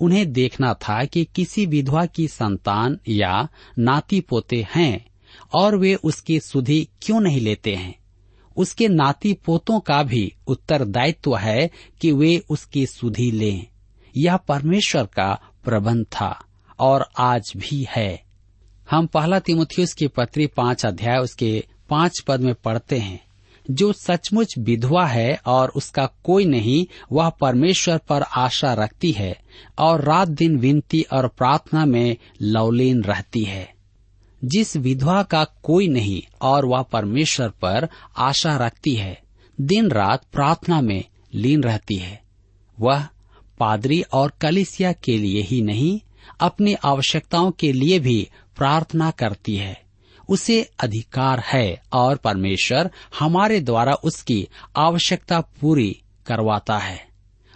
उन्हें 0.00 0.32
देखना 0.32 0.74
था 0.74 1.04
कि 1.04 1.24
किसी 1.24 1.66
विधवा 1.66 2.06
की 2.06 2.28
संतान 2.28 3.00
या 3.08 3.48
नाती 3.78 4.20
पोते 4.20 4.66
हैं 4.74 5.06
और 5.54 5.76
वे 5.76 5.94
उसकी 5.94 6.40
सुधि 6.40 6.88
क्यों 7.02 7.20
नहीं 7.20 7.40
लेते 7.40 7.74
हैं। 7.74 7.98
उसके 8.56 8.88
नाती 8.88 9.32
पोतों 9.32 9.80
का 9.80 10.02
भी 10.02 10.34
उत्तरदायित्व 10.46 11.36
है 11.36 11.70
कि 12.00 12.12
वे 12.12 12.42
उसकी 12.50 12.86
सुधि 12.86 13.30
लें। 13.30 13.66
यह 14.16 14.36
परमेश्वर 14.36 15.04
का 15.04 15.40
प्रबंध 15.64 16.04
था 16.04 16.44
और 16.78 17.08
आज 17.18 17.52
भी 17.56 17.86
है। 17.90 18.24
हम 18.90 19.06
पहला 19.06 19.38
तिमुथियुस 19.38 19.92
की 19.92 20.08
पत्री 20.08 20.46
पाँच 20.46 20.86
अध्याय 20.86 21.18
उसके 21.18 21.64
पाँच 21.88 22.20
पद 22.26 22.40
में 22.40 22.54
पढ़ते 22.54 22.98
हैं। 22.98 23.27
जो 23.70 23.92
सचमुच 23.92 24.58
विधवा 24.58 25.06
है 25.06 25.40
और 25.46 25.68
उसका 25.68 26.06
कोई 26.24 26.44
नहीं, 26.44 26.86
वह 27.12 27.28
परमेश्वर 27.28 27.98
पर 27.98 28.22
आशा 28.22 28.74
रखती 28.74 29.12
है 29.12 29.38
और 29.78 30.00
रात 30.00 30.28
दिन 30.28 30.58
विनती 30.58 31.02
और 31.02 31.28
प्रार्थना 31.28 31.86
में 31.86 32.16
लवलीन 32.42 33.02
रहती 33.02 33.44
है। 33.44 33.74
जिस 34.44 34.76
विधवा 34.76 35.22
का 35.22 35.44
कोई 35.44 35.88
नहीं 35.88 36.22
और 36.42 36.64
वह 36.64 36.82
परमेश्वर 36.82 37.48
पर 37.48 37.88
आशा 38.16 38.56
रखती 38.56 38.94
है, 38.94 39.22
दिन 39.60 39.90
रात 39.90 40.24
प्रार्थना 40.32 40.80
में 40.80 41.04
लीन 41.34 41.62
रहती 41.62 41.96
है। 41.96 42.22
वह 42.80 43.06
पादरी 43.58 44.02
और 44.02 44.32
कलिसिया 44.40 44.92
के 44.92 45.18
लिए 45.18 45.42
ही 45.42 45.62
नहीं, 45.62 46.00
अपनी 46.40 46.74
आवश्यकताओं 46.74 47.50
के 47.50 47.72
लिए 47.72 47.98
भी 47.98 48.28
प्रार्थना 48.56 49.10
करती 49.10 49.56
है। 49.56 49.87
उसे 50.28 50.70
अधिकार 50.80 51.40
है 51.40 51.82
और 51.92 52.16
परमेश्वर 52.16 52.90
हमारे 53.18 53.60
द्वारा 53.60 53.92
उसकी 53.92 54.48
आवश्यकता 54.76 55.40
पूरी 55.40 56.02
करवाता 56.26 56.78
है। 56.78 57.08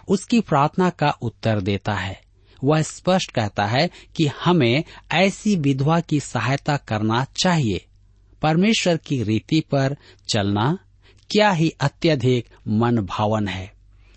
उसकी 0.07 0.41
प्रार्थना 0.41 0.89
का 0.89 1.09
उत्तर 1.09 1.61
देता 1.61 1.93
है। 1.93 2.21
वह 2.63 2.81
स्पष्ट 2.81 3.31
कहता 3.31 3.65
है 3.65 3.89
कि 4.15 4.27
हमें 4.27 4.83
ऐसी 5.11 5.55
विधवा 5.55 5.99
की 5.99 6.19
सहायता 6.19 6.77
करना 6.77 7.25
चाहिए। 7.37 7.85
परमेश्वर 8.41 8.97
की 8.97 9.23
रीति 9.23 9.59
पर 9.59 9.97
चलना 10.29 10.77
क्या 11.31 11.51
ही 11.51 11.69
अत्यधिक 11.69 12.45
मन 12.67 12.97
भावन 12.97 13.47
है। 13.47 13.73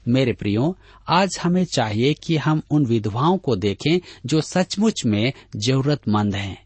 मेरे 0.08 0.32
प्रियो, 0.32 0.78
आज 1.08 1.38
हमें 1.42 1.64
चाहिए 1.64 2.14
कि 2.14 2.36
हम 2.36 2.62
उन 2.70 2.86
विधवाओं 2.86 3.38
को 3.38 3.56
देखें 3.56 4.00
जो 4.26 4.40
सचमुच 4.40 5.04
में 5.06 5.32
जरूरतमंद 5.56 6.34
हैं। 6.34 6.65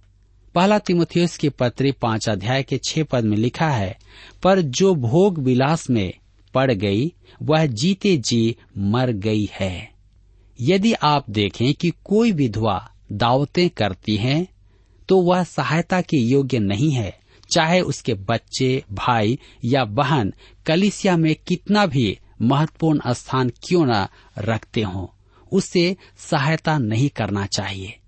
पहला 0.54 0.78
तिमुथियस 0.78 1.36
की 1.36 1.48
पत्री 1.48 1.92
पाँच 1.92 2.28
अध्याय 2.28 2.62
के 2.62 2.78
छह 2.78 3.04
पद 3.04 3.24
में 3.24 3.36
लिखा 3.36 3.68
है, 3.68 3.98
पर 4.42 4.60
जो 4.60 4.94
भोग 4.94 5.38
विलास 5.38 5.88
में 5.90 6.12
पड़ 6.54 6.72
गई, 6.72 7.12
वह 7.42 7.66
जीते 7.66 8.16
जी 8.16 8.56
मर 8.78 9.10
गई 9.10 9.48
है। 9.52 9.90
यदि 10.58 10.92
आप 10.92 11.30
देखें 11.30 11.72
कि 11.74 11.92
कोई 12.04 12.32
विधवा 12.32 12.90
दावतें 13.12 13.68
करती 13.70 14.16
है 14.16 14.46
तो 15.08 15.20
वह 15.22 15.42
सहायता 15.44 16.00
के 16.00 16.16
योग्य 16.16 16.58
नहीं 16.58 16.90
है, 16.90 17.18
चाहे 17.50 17.80
उसके 17.80 18.14
बच्चे, 18.14 18.82
भाई 18.92 19.38
या 19.64 19.84
बहन, 19.84 20.32
कलिसिया 20.66 21.16
में 21.16 21.34
कितना 21.46 21.86
भी 21.86 22.18
महत्वपूर्ण 22.42 23.12
स्थान 23.12 23.50
क्यों 23.62 23.86
न 23.86 24.06
रखते 24.38 24.82
हों 24.82 25.06
उससे 25.52 25.96
सहायता 26.18 26.78
नहीं 26.78 27.08
करना 27.08 27.46
चाहिए। 27.46 27.99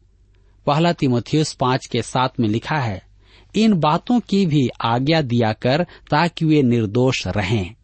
पहला 0.66 0.92
तिमोथियस 0.92 1.52
पाँच 1.52 1.86
के 1.86 2.02
साथ 2.02 2.28
में 2.40 2.48
लिखा 2.48 2.76
है, 2.76 3.02
इन 3.54 3.74
बातों 3.74 4.20
की 4.20 4.46
भी 4.46 4.68
आज्ञा 4.80 5.22
दिया 5.22 5.52
कर 5.52 5.86
ताकि 6.10 6.44
वे 6.44 6.62
निर्दोष 6.62 7.26
रहें। 7.26 7.74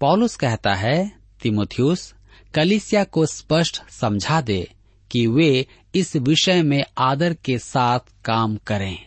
पॉलुस 0.00 0.36
कहता 0.36 0.74
है, 0.74 1.12
तिमोथियस, 1.42 2.14
कलिसिया 2.54 3.04
को 3.04 3.26
स्पष्ट 3.26 3.90
समझा 3.90 4.40
दे 4.40 4.72
कि 5.10 5.26
वे 5.26 5.66
इस 5.94 6.16
विषय 6.16 6.62
में 6.62 6.84
आदर 6.98 7.34
के 7.34 7.58
साथ 7.58 8.00
काम 8.24 8.56
करें। 8.56 8.98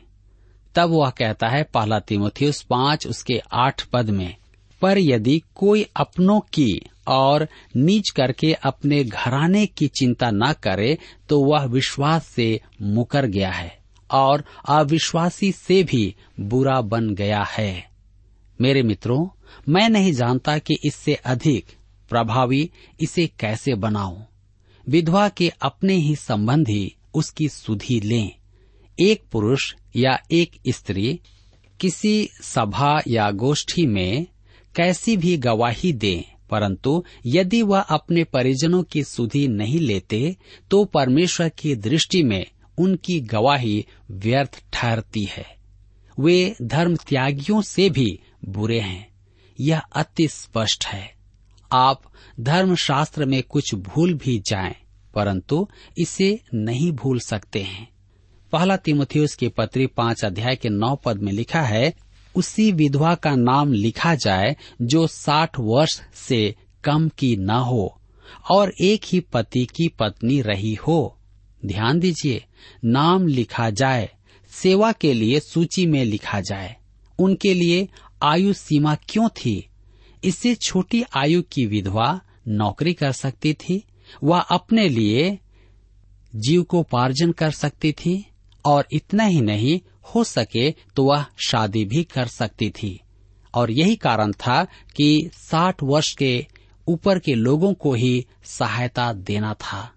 तब 0.76 0.90
वह 0.90 1.10
कहता 1.10 1.48
है, 1.48 1.64
पहला 1.64 2.00
तिमोथियस 2.00 2.62
पाँच, 2.62 3.08
उसके 3.08 3.42
आठ 3.54 3.84
पद 3.84 4.10
में 4.10 4.36
पर 4.82 4.98
यदि 4.98 5.42
कोई 5.56 5.86
अपनों 5.96 6.40
की 6.40 6.82
और 7.08 7.48
नीच 7.76 8.10
करके 8.10 8.54
अपने 8.54 9.04
घराने 9.04 9.66
की 9.66 9.88
चिंता 9.88 10.32
न 10.34 10.54
करे 10.54 10.98
तो 11.30 11.40
वह 11.40 11.66
विश्वास 11.66 12.28
से 12.28 12.62
मुकर 12.82 13.26
गया 13.26 13.52
है 13.52 13.80
और 14.12 14.44
अविश्वासी 14.70 15.52
से 15.52 15.84
भी 15.84 16.16
बुरा 16.40 16.82
बन 16.82 17.16
गया 17.16 17.44
है। 17.44 17.90
मेरे 18.62 18.84
मित्रों, 18.84 19.28
मैं 19.70 19.90
नहीं 19.90 20.14
जानता 20.14 20.58
कि 20.58 20.78
इससे 20.86 21.14
अधिक 21.14 21.66
प्रभावी 22.10 22.72
इसे 23.02 23.28
कैसे 23.28 23.74
बनाऊँ। 23.74 24.26
विधवा 24.90 25.30
के 25.30 25.52
अपने 25.62 25.94
ही 25.94 26.16
संबंधी 26.16 26.96
उसकी 27.14 27.50
सुधि 27.50 28.00
लें। 28.00 28.32
एक 29.00 29.24
पुरुष 29.32 29.74
या 29.96 30.20
एक 30.32 30.52
स्त्री 30.70 31.20
किसी 31.80 32.30
सभा 32.42 33.02
या 33.08 33.32
गोष्ठी 33.32 33.86
में 33.86 34.28
कैसी 34.80 35.18
भी 35.18 35.38
गवाही 35.38 35.94
दें 35.94 36.24
परंतु 36.50 37.04
यदि 37.26 37.62
वह 37.62 37.80
अपने 37.80 38.24
परिजनों 38.24 38.84
की 38.84 39.04
सुधि 39.04 39.48
नहीं 39.48 39.80
लेते 39.80 40.38
तो 40.72 40.86
परमेश्वर 40.86 41.50
की 41.50 41.76
दृष्टि 41.76 42.24
में 42.24 42.46
उनकी 42.78 43.20
गवाही 43.20 43.86
व्यर्थ 44.12 44.64
ठहरती 44.74 45.24
है। 45.24 45.46
वे 46.20 46.56
धर्म 46.62 46.96
त्यागियों 46.96 47.62
से 47.62 47.90
भी 47.90 48.20
बुरे 48.46 48.80
हैं। 48.80 49.10
यह 49.60 49.80
अति 49.80 50.28
स्पष्ट 50.28 50.86
है। 50.86 51.14
आप 51.72 52.02
धर्म 52.40 52.76
शास्त्र 52.76 53.26
में 53.26 53.44
कुछ 53.44 53.76
भूल 53.76 54.14
भी 54.14 54.40
जाएँ, 54.40 54.76
परंतु 55.14 55.68
इसे 55.98 56.40
नहीं 56.54 56.92
भूल 56.92 57.20
सकते 57.20 57.62
हैं। 57.62 57.90
पहला 58.52 58.78
तिमुथियुस 58.78 59.36
की 59.36 59.48
पत्री 59.48 59.88
पाँच 59.88 60.26
अध्याय 60.26 60.56
के 60.56 60.70
नौ 60.70 60.96
पद 60.96 61.18
में 61.18 61.32
लिखा 61.32 61.62
है 61.62 62.09
उसी 62.36 62.72
विधवा 62.72 63.16
का 63.16 63.36
नाम 63.36 63.74
लिखा 63.74 64.16
जाए 64.16 64.58
जो 64.82 65.08
साठ 65.08 65.60
वर्ष 65.60 66.02
से 66.14 66.56
कम 66.84 67.10
की 67.10 67.36
न 67.36 67.50
हो 67.50 68.02
और 68.52 68.74
एक 68.82 69.02
ही 69.06 69.20
पति 69.20 69.66
की 69.66 69.88
पत्नी 69.88 70.42
रही 70.42 70.74
हो। 70.74 71.18
ध्यान 71.66 72.00
दीजिए, 72.00 72.46
नाम 72.86 73.28
लिखा 73.28 73.70
जाए, 73.70 74.10
सेवा 74.52 74.92
के 74.92 75.14
लिए 75.14 75.40
सूची 75.40 75.86
में 75.86 76.06
लिखा 76.06 76.42
जाए। 76.42 76.76
उनके 77.20 77.54
लिए 77.54 77.90
आयु 78.24 78.54
सीमा 78.54 78.96
क्यों 78.96 79.30
थी? 79.30 79.70
इससे 80.24 80.56
छोटी 80.56 81.04
आयु 81.18 81.42
की 81.42 81.66
विधवा 81.66 82.22
नौकरी 82.48 82.94
कर 82.94 83.12
सकती 83.12 83.54
थी, 83.54 83.84
वह 84.24 84.40
अपने 84.40 84.90
लिए 84.90 85.40
जीव 86.36 86.64
को 86.64 86.84
पार्जन 86.84 87.32
कर 87.32 87.52
सकती 87.52 87.92
थी 87.92 88.26
और 88.66 88.88
इतना 88.92 89.24
ही 89.24 89.42
नहीं 89.42 89.80
हो 90.16 90.24
सके 90.24 90.72
तो 90.72 91.04
वह 91.04 91.26
शादी 91.48 91.86
भी 91.86 92.04
कर 92.04 92.26
सकती 92.26 92.70
थी। 92.70 93.02
और 93.54 93.72
यही 93.72 93.96
कारण 93.96 94.32
था 94.32 94.64
कि 94.96 95.30
साठ 95.34 95.84
वर्ष 95.84 96.14
के 96.14 96.48
ऊपर 96.88 97.20
के 97.20 97.34
लोगों 97.36 97.74
को 97.74 97.94
ही 97.94 98.26
सहायता 98.44 99.14
देना 99.14 99.54
था। 99.54 99.92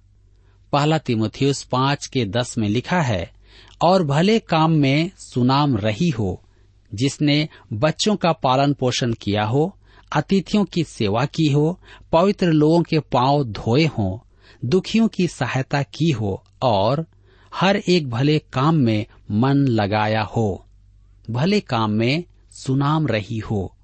पहला 0.73 0.99
तिमुथियुस 0.99 1.63
पाँच 1.63 2.07
के 2.07 2.25
दस 2.25 2.59
में 2.59 2.69
लिखा 2.69 3.01
है, 3.01 3.33
और 3.83 4.03
भले 4.03 4.39
काम 4.39 4.73
में 4.73 5.11
सुनाम 5.19 5.77
रही 5.77 6.09
हो, 6.11 6.43
जिसने 6.95 7.49
बच्चों 7.73 8.17
का 8.17 8.33
पालन 8.33 8.73
पोषण 8.73 9.13
किया 9.13 9.45
हो, 9.45 9.77
अतिथियों 10.13 10.65
की 10.65 10.85
सेवा 10.85 11.25
की 11.25 11.47
हो, 11.47 11.81
पवित्र 12.13 12.47
लोगों 12.47 12.83
के 12.83 12.99
पाँव 12.99 13.45
धोए 13.45 13.87
हों, 13.87 14.19
दुखियों 14.65 15.09
की 15.09 15.29
सहायता 15.29 15.83
की 15.83 16.11
हो, 16.11 16.45
और 16.63 17.07
हर 17.53 17.77
एक 17.79 18.09
भले 18.11 18.39
काम 18.53 18.75
में 18.75 19.07
मन 19.31 19.67
लगाया 19.69 20.23
हो, 20.27 20.67
भले 21.31 21.61
काम 21.61 21.91
में 21.91 22.25
सुनाम 22.53 23.07
रही 23.07 23.39
हो। 23.41 23.75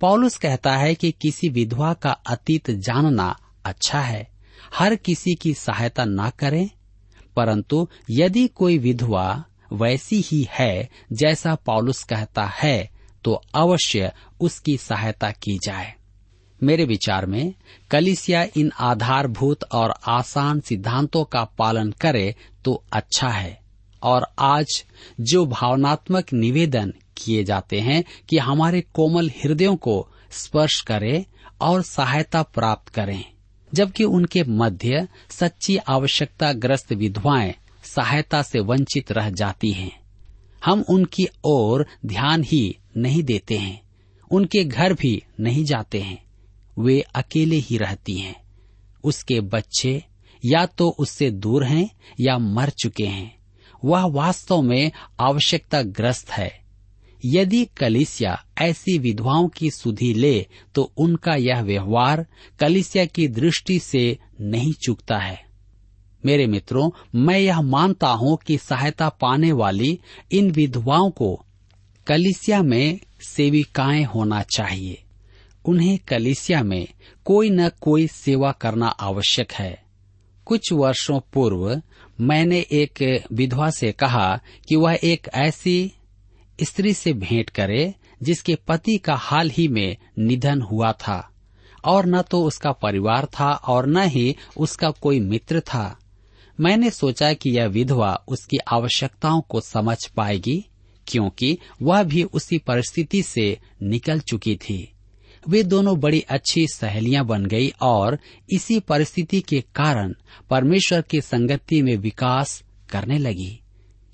पौलुस 0.00 0.36
कहता 0.36 0.76
है 0.76 0.94
कि 0.94 1.10
किसी 1.12 1.48
विधवा 1.48 1.92
का 1.94 2.10
अतीत 2.10 2.70
जानना 2.70 3.36
अच्छा 3.64 4.00
है। 4.00 4.28
हर 4.74 4.94
किसी 4.96 5.34
की 5.34 5.54
सहायता 5.54 6.04
न 6.04 6.30
करें, 6.38 6.70
परंतु 7.36 7.86
यदि 8.10 8.46
कोई 8.48 8.78
विधवा 8.78 9.44
वैसी 9.72 10.20
ही 10.20 10.46
है 10.50 10.88
जैसा 11.12 11.54
पौलुस 11.66 12.02
कहता 12.04 12.44
है 12.54 12.90
तो 13.24 13.32
अवश्य 13.54 14.12
उसकी 14.40 14.76
सहायता 14.76 15.30
की 15.32 15.58
जाए। 15.58 15.94
मेरे 16.62 16.84
विचार 16.84 17.26
में, 17.26 17.54
कलिसिया 17.90 18.46
इन 18.56 18.72
आधारभूत 18.78 19.64
और 19.64 19.94
आसान 20.06 20.60
सिद्धांतों 20.60 21.24
का 21.24 21.44
पालन 21.44 21.90
करे 21.90 22.34
तो 22.64 22.84
अच्छा 22.92 23.28
है। 23.28 23.60
और 24.02 24.26
आज 24.38 24.84
जो 25.20 25.46
भावनात्मक 25.46 26.32
निवेदन 26.32 26.92
किए 27.16 27.44
जाते 27.44 27.80
हैं 27.80 28.04
कि 28.28 28.38
हमारे 28.38 28.80
कोमल 28.80 29.30
हृदयों 29.30 29.76
को 29.76 30.08
स्पर्श 30.30 30.80
करे 30.80 31.26
और 31.60 31.82
सहायता 31.82 32.42
प्राप्त 32.42 32.88
करें, 32.88 33.24
जबकि 33.74 34.04
उनके 34.04 34.44
मध्य 34.44 35.08
सच्ची 35.30 35.76
आवश्यकता 35.76 36.52
ग्रस्त 36.52 36.92
विधवाएँ 36.92 37.54
सहायता 37.84 38.42
से 38.42 38.60
वंचित 38.60 39.12
रह 39.12 39.30
जाती 39.30 39.72
हैं। 39.72 40.00
हम 40.64 40.84
उनकी 40.88 41.28
ओर 41.44 41.86
ध्यान 42.06 42.42
ही 42.42 42.76
नहीं 42.96 43.22
देते 43.22 43.58
हैं, 43.58 43.82
उनके 44.30 44.64
घर 44.64 44.92
भी 44.92 45.22
नहीं 45.40 45.64
जाते 45.64 46.00
हैं। 46.00 46.29
वे 46.78 47.00
अकेले 47.00 47.56
ही 47.56 47.76
रहती 47.76 48.18
हैं। 48.18 48.42
उसके 49.04 49.40
बच्चे 49.40 50.04
या 50.44 50.66
तो 50.66 50.88
उससे 50.98 51.30
दूर 51.30 51.64
हैं 51.64 51.90
या 52.20 52.38
मर 52.38 52.70
चुके 52.70 53.06
हैं। 53.06 53.38
वह 53.84 54.04
वास्तव 54.04 54.62
में 54.62 54.92
आवश्यकता 55.20 55.82
ग्रस्त 55.82 56.30
है। 56.30 56.60
यदि 57.24 57.64
कलिसिया 57.64 58.44
ऐसी 58.58 58.98
विधवाओं 58.98 59.48
की 59.48 59.70
सुधि 59.70 60.14
ले 60.14 60.46
तो 60.74 60.92
उनका 60.96 61.34
यह 61.34 61.62
व्यवहार 61.62 62.26
कलिसिया 62.58 63.04
की 63.04 63.28
दृष्टि 63.28 63.78
से 63.78 64.18
नहीं 64.40 64.72
चुकता 64.72 65.18
है। 65.18 65.44
मेरे 66.26 66.46
मित्रों, 66.46 66.90
मैं 67.14 67.38
यह 67.38 67.60
मानता 67.60 68.08
हूँ 68.08 68.38
कि 68.46 68.58
सहायता 68.58 69.08
पाने 69.08 69.52
वाली 69.52 70.00
इन 70.32 70.50
विधवाओं 70.50 71.10
को 71.10 71.44
कलिसिया 72.06 72.62
में 72.62 73.00
सेविकाएँ 73.22 74.04
होना 74.04 74.42
चाहिए। 74.42 75.02
उन्हें 75.64 75.98
कलिसिया 75.98 76.62
में 76.62 76.86
कोई 77.24 77.50
न 77.50 77.68
कोई 77.80 78.06
सेवा 78.06 78.52
करना 78.52 78.86
आवश्यक 78.86 79.52
है। 79.52 79.82
कुछ 80.46 80.72
वर्षों 80.72 81.20
पूर्व 81.32 81.80
मैंने 82.20 82.58
एक 82.72 83.24
विधवा 83.32 83.70
से 83.70 83.92
कहा 83.92 84.40
कि 84.68 84.76
वह 84.76 84.98
एक 85.04 85.28
ऐसी 85.34 85.92
स्त्री 86.62 86.92
से 86.94 87.12
भेंट 87.12 87.50
करे 87.50 87.94
जिसके 88.22 88.54
पति 88.68 88.96
का 88.98 89.14
हाल 89.14 89.50
ही 89.50 89.68
में 89.68 89.96
निधन 90.18 90.60
हुआ 90.62 90.92
था 90.92 91.30
और 91.84 92.06
न 92.06 92.22
तो 92.22 92.42
उसका 92.44 92.72
परिवार 92.72 93.26
था 93.26 93.52
और 93.52 93.86
न 93.86 94.02
ही 94.04 94.36
उसका 94.56 94.90
कोई 94.90 95.20
मित्र 95.20 95.60
था। 95.60 95.98
मैंने 96.60 96.90
सोचा 96.90 97.32
कि 97.32 97.50
यह 97.50 97.66
विधवा 97.66 98.12
उसकी 98.28 98.58
आवश्यकताओं 98.68 99.40
को 99.40 99.60
समझ 99.60 100.06
पाएगी, 100.06 100.64
क्योंकि 101.06 101.58
वह 101.82 102.02
भी 102.02 102.22
उसी 102.22 102.58
परिस्थिति 102.58 103.22
से 103.22 103.58
निकल 103.82 104.20
चुकी 104.20 104.56
थी। 104.56 104.92
वे 105.48 105.62
दोनों 105.62 105.98
बड़ी 106.00 106.20
अच्छी 106.20 106.66
सहेलियाँ 106.66 107.24
बन 107.24 107.44
गई 107.46 107.72
और 107.82 108.18
इसी 108.52 108.78
परिस्थिति 108.80 109.40
के 109.40 109.60
कारण 109.74 110.14
परमेश्वर 110.50 111.02
की 111.02 111.20
संगति 111.20 111.80
में 111.82 111.96
विकास 111.96 112.62
करने 112.90 113.18
लगी। 113.18 113.60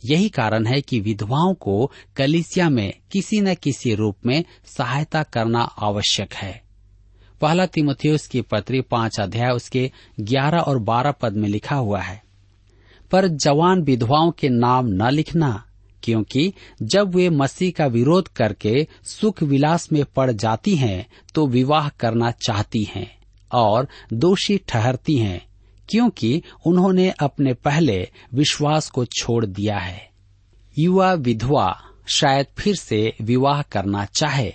यही 0.03 0.29
कारण 0.29 0.67
है 0.67 0.81
कि 0.81 1.01
विधवाओं 1.01 1.55
को 1.55 1.91
कलिसिया 2.17 2.69
में 2.71 2.93
किसी 3.12 3.41
न 3.41 3.55
किसी 3.55 3.95
रूप 3.95 4.17
में 4.27 4.45
सहायता 4.67 5.23
करना 5.23 5.61
आवश्यक 5.61 6.35
है। 6.35 6.62
पहला 7.41 7.67
तिमोथियस 7.67 8.27
की 8.27 8.41
पत्री 8.41 8.81
पाँच 8.81 9.21
अध्याय 9.21 9.51
उसके 9.51 9.91
ग्यारह 10.21 10.59
और 10.59 10.79
बारह 10.79 11.11
पद 11.12 11.33
में 11.33 11.49
लिखा 11.49 11.77
हुआ 11.77 12.01
है, 12.01 12.23
पर 13.11 13.27
जवान 13.29 13.83
विधवाओं 13.83 14.31
के 14.31 14.49
नाम 14.49 14.87
न 14.87 15.11
लिखना 15.11 15.62
क्योंकि 16.03 16.53
जब 16.83 17.15
वे 17.15 17.29
मसीह 17.31 17.71
का 17.71 17.87
विरोध 17.87 18.29
करके 18.29 18.87
सुख 19.05 19.43
विलास 19.43 19.89
में 19.93 20.05
पड़ 20.17 20.31
जाती 20.33 20.75
हैं 20.77 21.07
तो 21.35 21.47
विवाह 21.47 21.89
करना 21.89 22.31
चाहती 22.47 22.83
हैं 22.85 23.11
और 23.51 23.89
दोषी 24.13 24.57
ठहरती 24.69 25.17
हैं, 25.19 25.47
क्योंकि 25.89 26.43
उन्होंने 26.67 27.09
अपने 27.11 27.53
पहले 27.55 27.99
विश्वास 28.35 28.91
को 28.91 29.05
छोड़ 29.05 29.45
दिया 29.47 29.79
है। 29.79 30.11
युवा 30.77 31.13
विधवा 31.13 31.83
शायद 32.07 32.47
फिर 32.59 32.77
से 32.77 33.13
विवाह 33.23 33.63
करना 33.63 34.05
चाहे। 34.05 34.53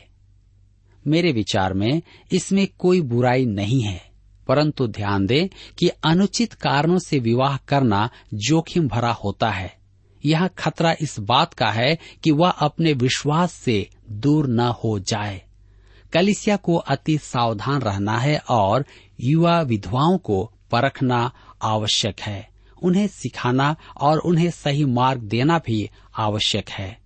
मेरे 1.05 1.31
विचार 1.31 1.73
में 1.73 2.01
इसमें 2.31 2.67
कोई 2.79 3.01
बुराई 3.01 3.45
नहीं 3.45 3.81
है, 3.81 4.01
परंतु 4.47 4.87
ध्यान 4.87 5.25
दें 5.25 5.47
कि 5.79 5.87
अनुचित 5.87 6.53
कारणों 6.53 6.99
से 6.99 7.19
विवाह 7.19 7.57
करना 7.57 8.09
जोखिम 8.33 8.87
भरा 8.87 9.11
होता 9.13 9.49
है। 9.49 9.80
यह 10.25 10.47
खतरा 10.47 10.95
इस 11.01 11.19
बात 11.19 11.53
का 11.53 11.69
है 11.71 11.97
कि 12.23 12.31
वह 12.31 12.49
अपने 12.49 12.93
विश्वास 12.93 13.51
से 13.51 13.89
दूर 14.11 14.47
न 14.47 14.59
हो 14.59 14.99
जाए। 14.99 15.41
कलिसिया 16.13 16.55
को 16.55 16.75
अति 16.75 17.17
सावधान 17.17 17.81
रहना 17.81 18.17
है 18.17 18.41
और 18.49 18.85
युवा 19.21 19.61
विधवाओं 19.61 20.17
को 20.17 20.51
परखना 20.71 21.31
आवश्यक 21.61 22.19
है। 22.19 22.49
उन्हें 22.83 23.07
सिखाना 23.07 23.75
और 24.01 24.17
उन्हें 24.17 24.51
सही 24.51 24.85
मार्ग 24.85 25.21
देना 25.21 25.59
भी 25.59 25.89
आवश्यक 26.17 26.69
है। 26.69 27.01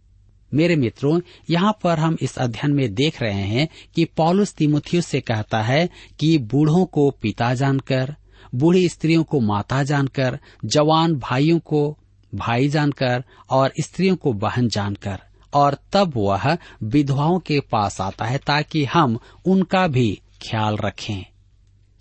मेरे 0.54 0.76
मित्रों, 0.76 1.22
यहाँ 1.50 1.80
पर 1.84 2.00
हम 2.00 2.18
इस 2.22 2.38
अध्ययन 2.38 2.74
में 2.74 2.94
देख 2.94 3.22
रहे 3.22 3.42
हैं 3.42 3.68
कि 3.96 4.06
पॉलुस 4.06 4.54
तिमुथियुस 4.54 5.06
से 5.06 5.22
कहता 5.22 5.62
है 5.62 5.90
कि 6.20 6.38
बूढ़ों 6.38 6.86
को 6.86 7.12
पिता 7.12 7.54
जानकर, 7.54 8.16
बूढ़ी 8.56 8.90
स्त्रियों 8.90 9.24
को 9.24 9.40
माता 9.40 9.84
जानकर, 9.84 10.40
जवान 10.66 11.16
भाइयों 11.16 11.60
को 11.60 11.98
भाई 12.36 12.68
जानकर 12.68 13.24
और 13.50 13.74
स्त्रियों 13.80 14.16
को 14.16 14.34
बहन 14.34 14.68
जानकर। 14.70 15.20
और 15.54 15.78
तब 15.94 16.14
वह 16.16 16.58
विधवाओं 16.84 17.40
के 17.40 17.60
पास 17.60 18.02
आता 18.02 18.26
है 18.26 18.38
ताकि 18.38 18.86
हम 18.86 19.20
उनका 19.46 19.88
भी 19.88 20.22
ख्याल 20.50 20.78
रखें। 20.78 21.26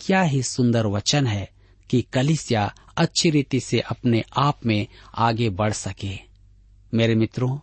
क्या 0.00 0.22
ही 0.22 0.42
सुंदर 0.42 0.86
वचन 0.86 1.26
है 1.26 1.50
कि 1.90 2.02
कलिसिया 2.02 2.74
अच्छी 2.96 3.30
रीति 3.30 3.60
से 3.60 3.80
अपने 3.80 4.24
आप 4.38 4.66
में 4.66 4.86
आगे 5.14 5.50
बढ़ 5.50 5.72
सके। 5.72 6.18
मेरे 6.94 7.14
मित्रों, 7.14 7.58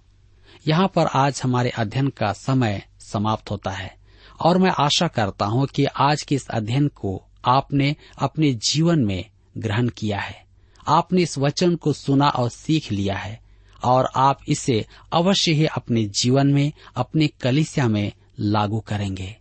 यहाँ 0.67 0.87
पर 0.87 1.07
आज 1.07 1.41
हमारे 1.43 1.69
अध्ययन 1.69 2.07
का 2.07 2.33
समय 2.33 2.85
समाप्त 2.99 3.51
होता 3.51 3.71
है, 3.71 3.95
और 4.41 4.57
मैं 4.57 4.71
आशा 4.79 5.07
करता 5.07 5.45
हूँ 5.45 5.67
कि 5.67 5.85
आज 5.85 6.21
के 6.21 6.35
इस 6.35 6.47
अध्ययन 6.47 6.87
को 6.87 7.23
आपने 7.45 7.95
अपने 8.17 8.53
जीवन 8.53 8.99
में 8.99 9.29
ग्रहण 9.57 9.89
किया 9.89 10.19
है। 10.19 10.50
आपने 10.91 11.21
इस 11.21 11.37
वचन 11.37 11.75
को 11.75 11.93
सुना 11.93 12.29
और 12.29 12.49
सीख 12.49 12.91
लिया 12.91 13.15
है, 13.15 13.39
और 13.83 14.09
आप 14.15 14.39
इसे 14.47 14.85
अवश्य 15.13 15.51
ही 15.51 15.65
अपने 15.65 16.03
जीवन 16.05 16.47
में, 16.47 16.71
अपने 16.95 17.27
कलिसिया 17.27 17.87
में 17.87 18.11
लागू 18.39 18.79
करेंगे। 18.79 19.35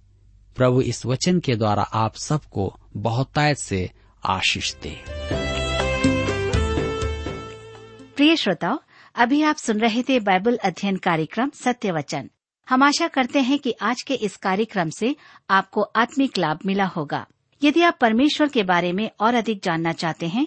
प्रभु 0.56 0.80
इस 0.80 1.06
वचन 1.06 1.40
के 1.40 1.56
द्वारा 1.56 1.82
आप 1.82 2.16
सबको 2.16 2.76
बहुतायत 2.96 3.58
से 3.58 3.90
आशीष 4.26 4.74
दे। 4.74 5.04
प्रिय 8.16 8.36
श्रोताओ, 8.36 8.78
अभी 9.14 9.42
आप 9.42 9.56
सुन 9.56 9.78
रहे 9.78 10.02
थे 10.02 10.20
बाइबल 10.20 10.56
अध्ययन 10.56 10.96
कार्यक्रम 10.96 11.50
सत्य 11.50 11.92
वचन। 11.92 12.30
हम 12.68 12.82
आशा 12.82 13.08
करते 13.08 13.40
हैं 13.40 13.58
कि 13.58 13.74
आज 13.82 14.02
के 14.02 14.14
इस 14.14 14.36
कार्यक्रम 14.36 14.90
से 14.90 15.16
आपको 15.50 15.82
आत्मिक 15.82 16.38
लाभ 16.38 16.58
मिला 16.66 16.84
होगा। 16.84 17.26
यदि 17.64 17.82
आप 17.82 17.98
परमेश्वर 18.00 18.48
के 18.48 18.62
बारे 18.62 18.92
में 18.92 19.10
और 19.20 19.34
अधिक 19.34 19.60
जानना 19.64 19.92
चाहते 19.92 20.28
हैं 20.28 20.46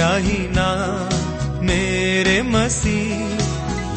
तेरा 0.00 0.16
ही 0.16 0.38
नाम 0.50 1.64
मेरे 1.66 2.42
मसीह, 2.42 3.40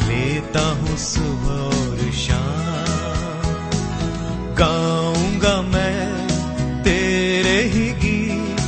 लेता 0.08 0.64
हूँ 0.70 0.96
सुबह 0.96 1.60
और 1.64 2.10
शाम। 2.12 3.46
गाऊँगा 4.54 5.54
मैं 5.62 6.28
तेरे 6.82 7.56
ही 7.68 7.86
गीत 8.02 8.60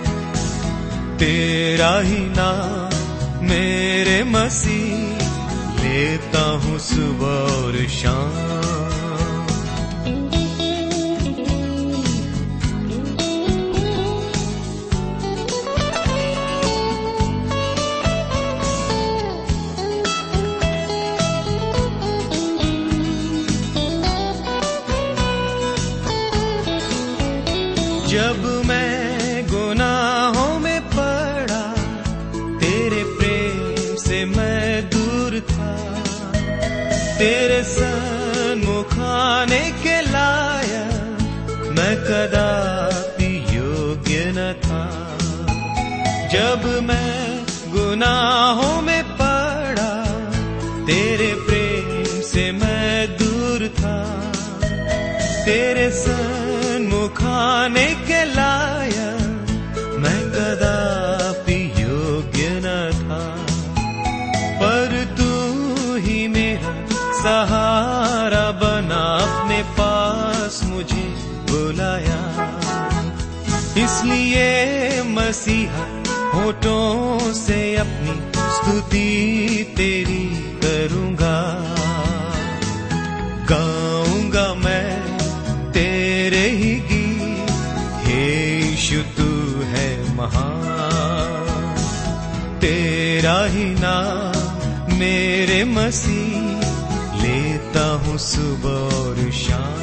तेरा 1.18 1.92
ही 2.00 2.20
नाम 2.30 3.44
मेरे 3.44 4.22
मसीह, 4.24 5.28
लेता 5.82 6.48
हूँ 6.64 6.78
सुबह 6.78 7.36
और 7.52 7.86
शाम। 7.90 8.41
सहारा 67.22 68.50
बना 68.50 69.02
अपने 69.16 69.62
पास 69.62 70.61
मुझे 70.64 71.04
बुलाया। 71.50 72.20
इसलिए 73.85 75.02
मसीहा 75.08 75.85
होठों 76.35 77.32
से 77.32 77.58
अपनी 77.76 78.16
स्तुति 78.54 79.06
तेरी 79.76 80.24
करूँगा। 80.64 81.38
गाऊँगा 83.50 84.46
मैं 84.54 84.90
तेरे 85.72 86.44
ही 86.50 86.74
गीत, 86.90 87.50
हे 88.06 88.26
यीशु 88.61 89.00
तू 89.16 89.30
है 89.64 89.88
महान। 90.16 91.74
तेरा 92.61 93.38
ही 93.44 93.64
नाम 93.78 94.94
मेरे 94.98 95.64
मसीह 95.64 96.41
लेता 97.72 97.88
हूँ 98.04 98.18
सुबह 98.18 98.76
और 98.96 99.30
शाम। 99.32 99.80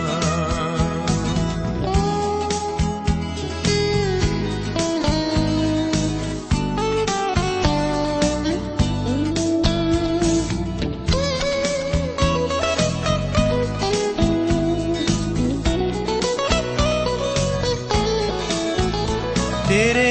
तेरे 19.70 20.08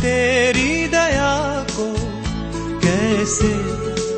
तेरी 0.00 0.86
दया 0.88 1.32
को 1.70 1.86
कैसे 2.80 3.52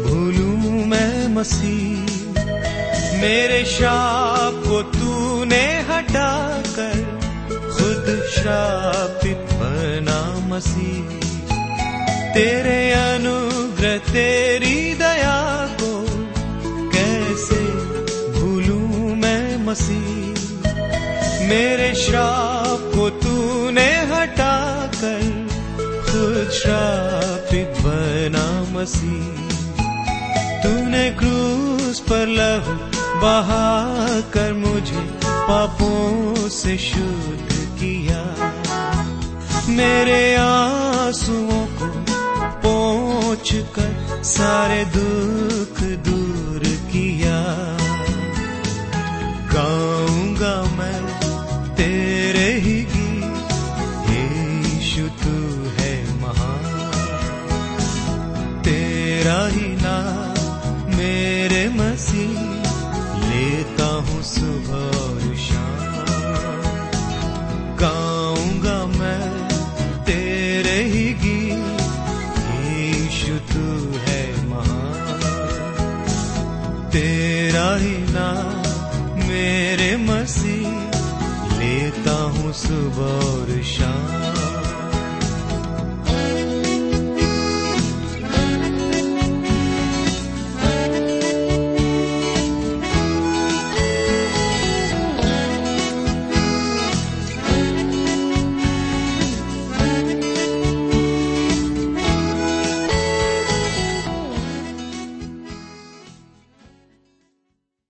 भूलूं 0.04 0.86
मैं 0.86 1.34
मसीह? 1.34 2.11
मेरे 3.22 3.64
शाप 3.64 4.62
को 4.66 4.82
तूने 4.82 5.80
हटाकर 5.80 7.20
खुद 7.46 8.30
श्रापित 8.34 9.36
बना 9.36 10.48
मसीह। 10.48 11.28
तेरे 12.34 12.92
अनुग्रह, 12.92 13.98
तेरी 13.98 14.94
दया 14.94 15.68
को 15.82 16.06
कैसे 16.90 17.60
भूलूं 18.32 19.14
मैं 19.16 19.66
मसीह? 19.66 20.70
मेरे 21.48 21.94
श्राप 21.94 22.92
को 22.94 23.10
तूने 23.10 23.96
हटाकर 23.96 25.48
खुद 26.02 26.50
श्रापित 26.50 27.68
बना 27.68 28.80
मसीह। 28.80 29.56
तूने 30.62 31.10
क्रूस 31.10 32.00
पर 32.00 32.26
लहू 32.26 32.91
बहा 33.22 34.20
कर 34.34 34.52
मुझे 34.52 35.00
पापों 35.48 36.48
से 36.48 36.78
शुद्ध 36.78 37.52
किया। 37.52 38.22
मेरे 39.68 40.34
आंसुओं 40.34 41.66
को 41.66 41.88
पोंछ 42.64 43.54
कर 43.54 44.22
सारे 44.24 44.84
दुख 44.84 45.80
दूर 46.08 46.60
किया। 46.92 47.38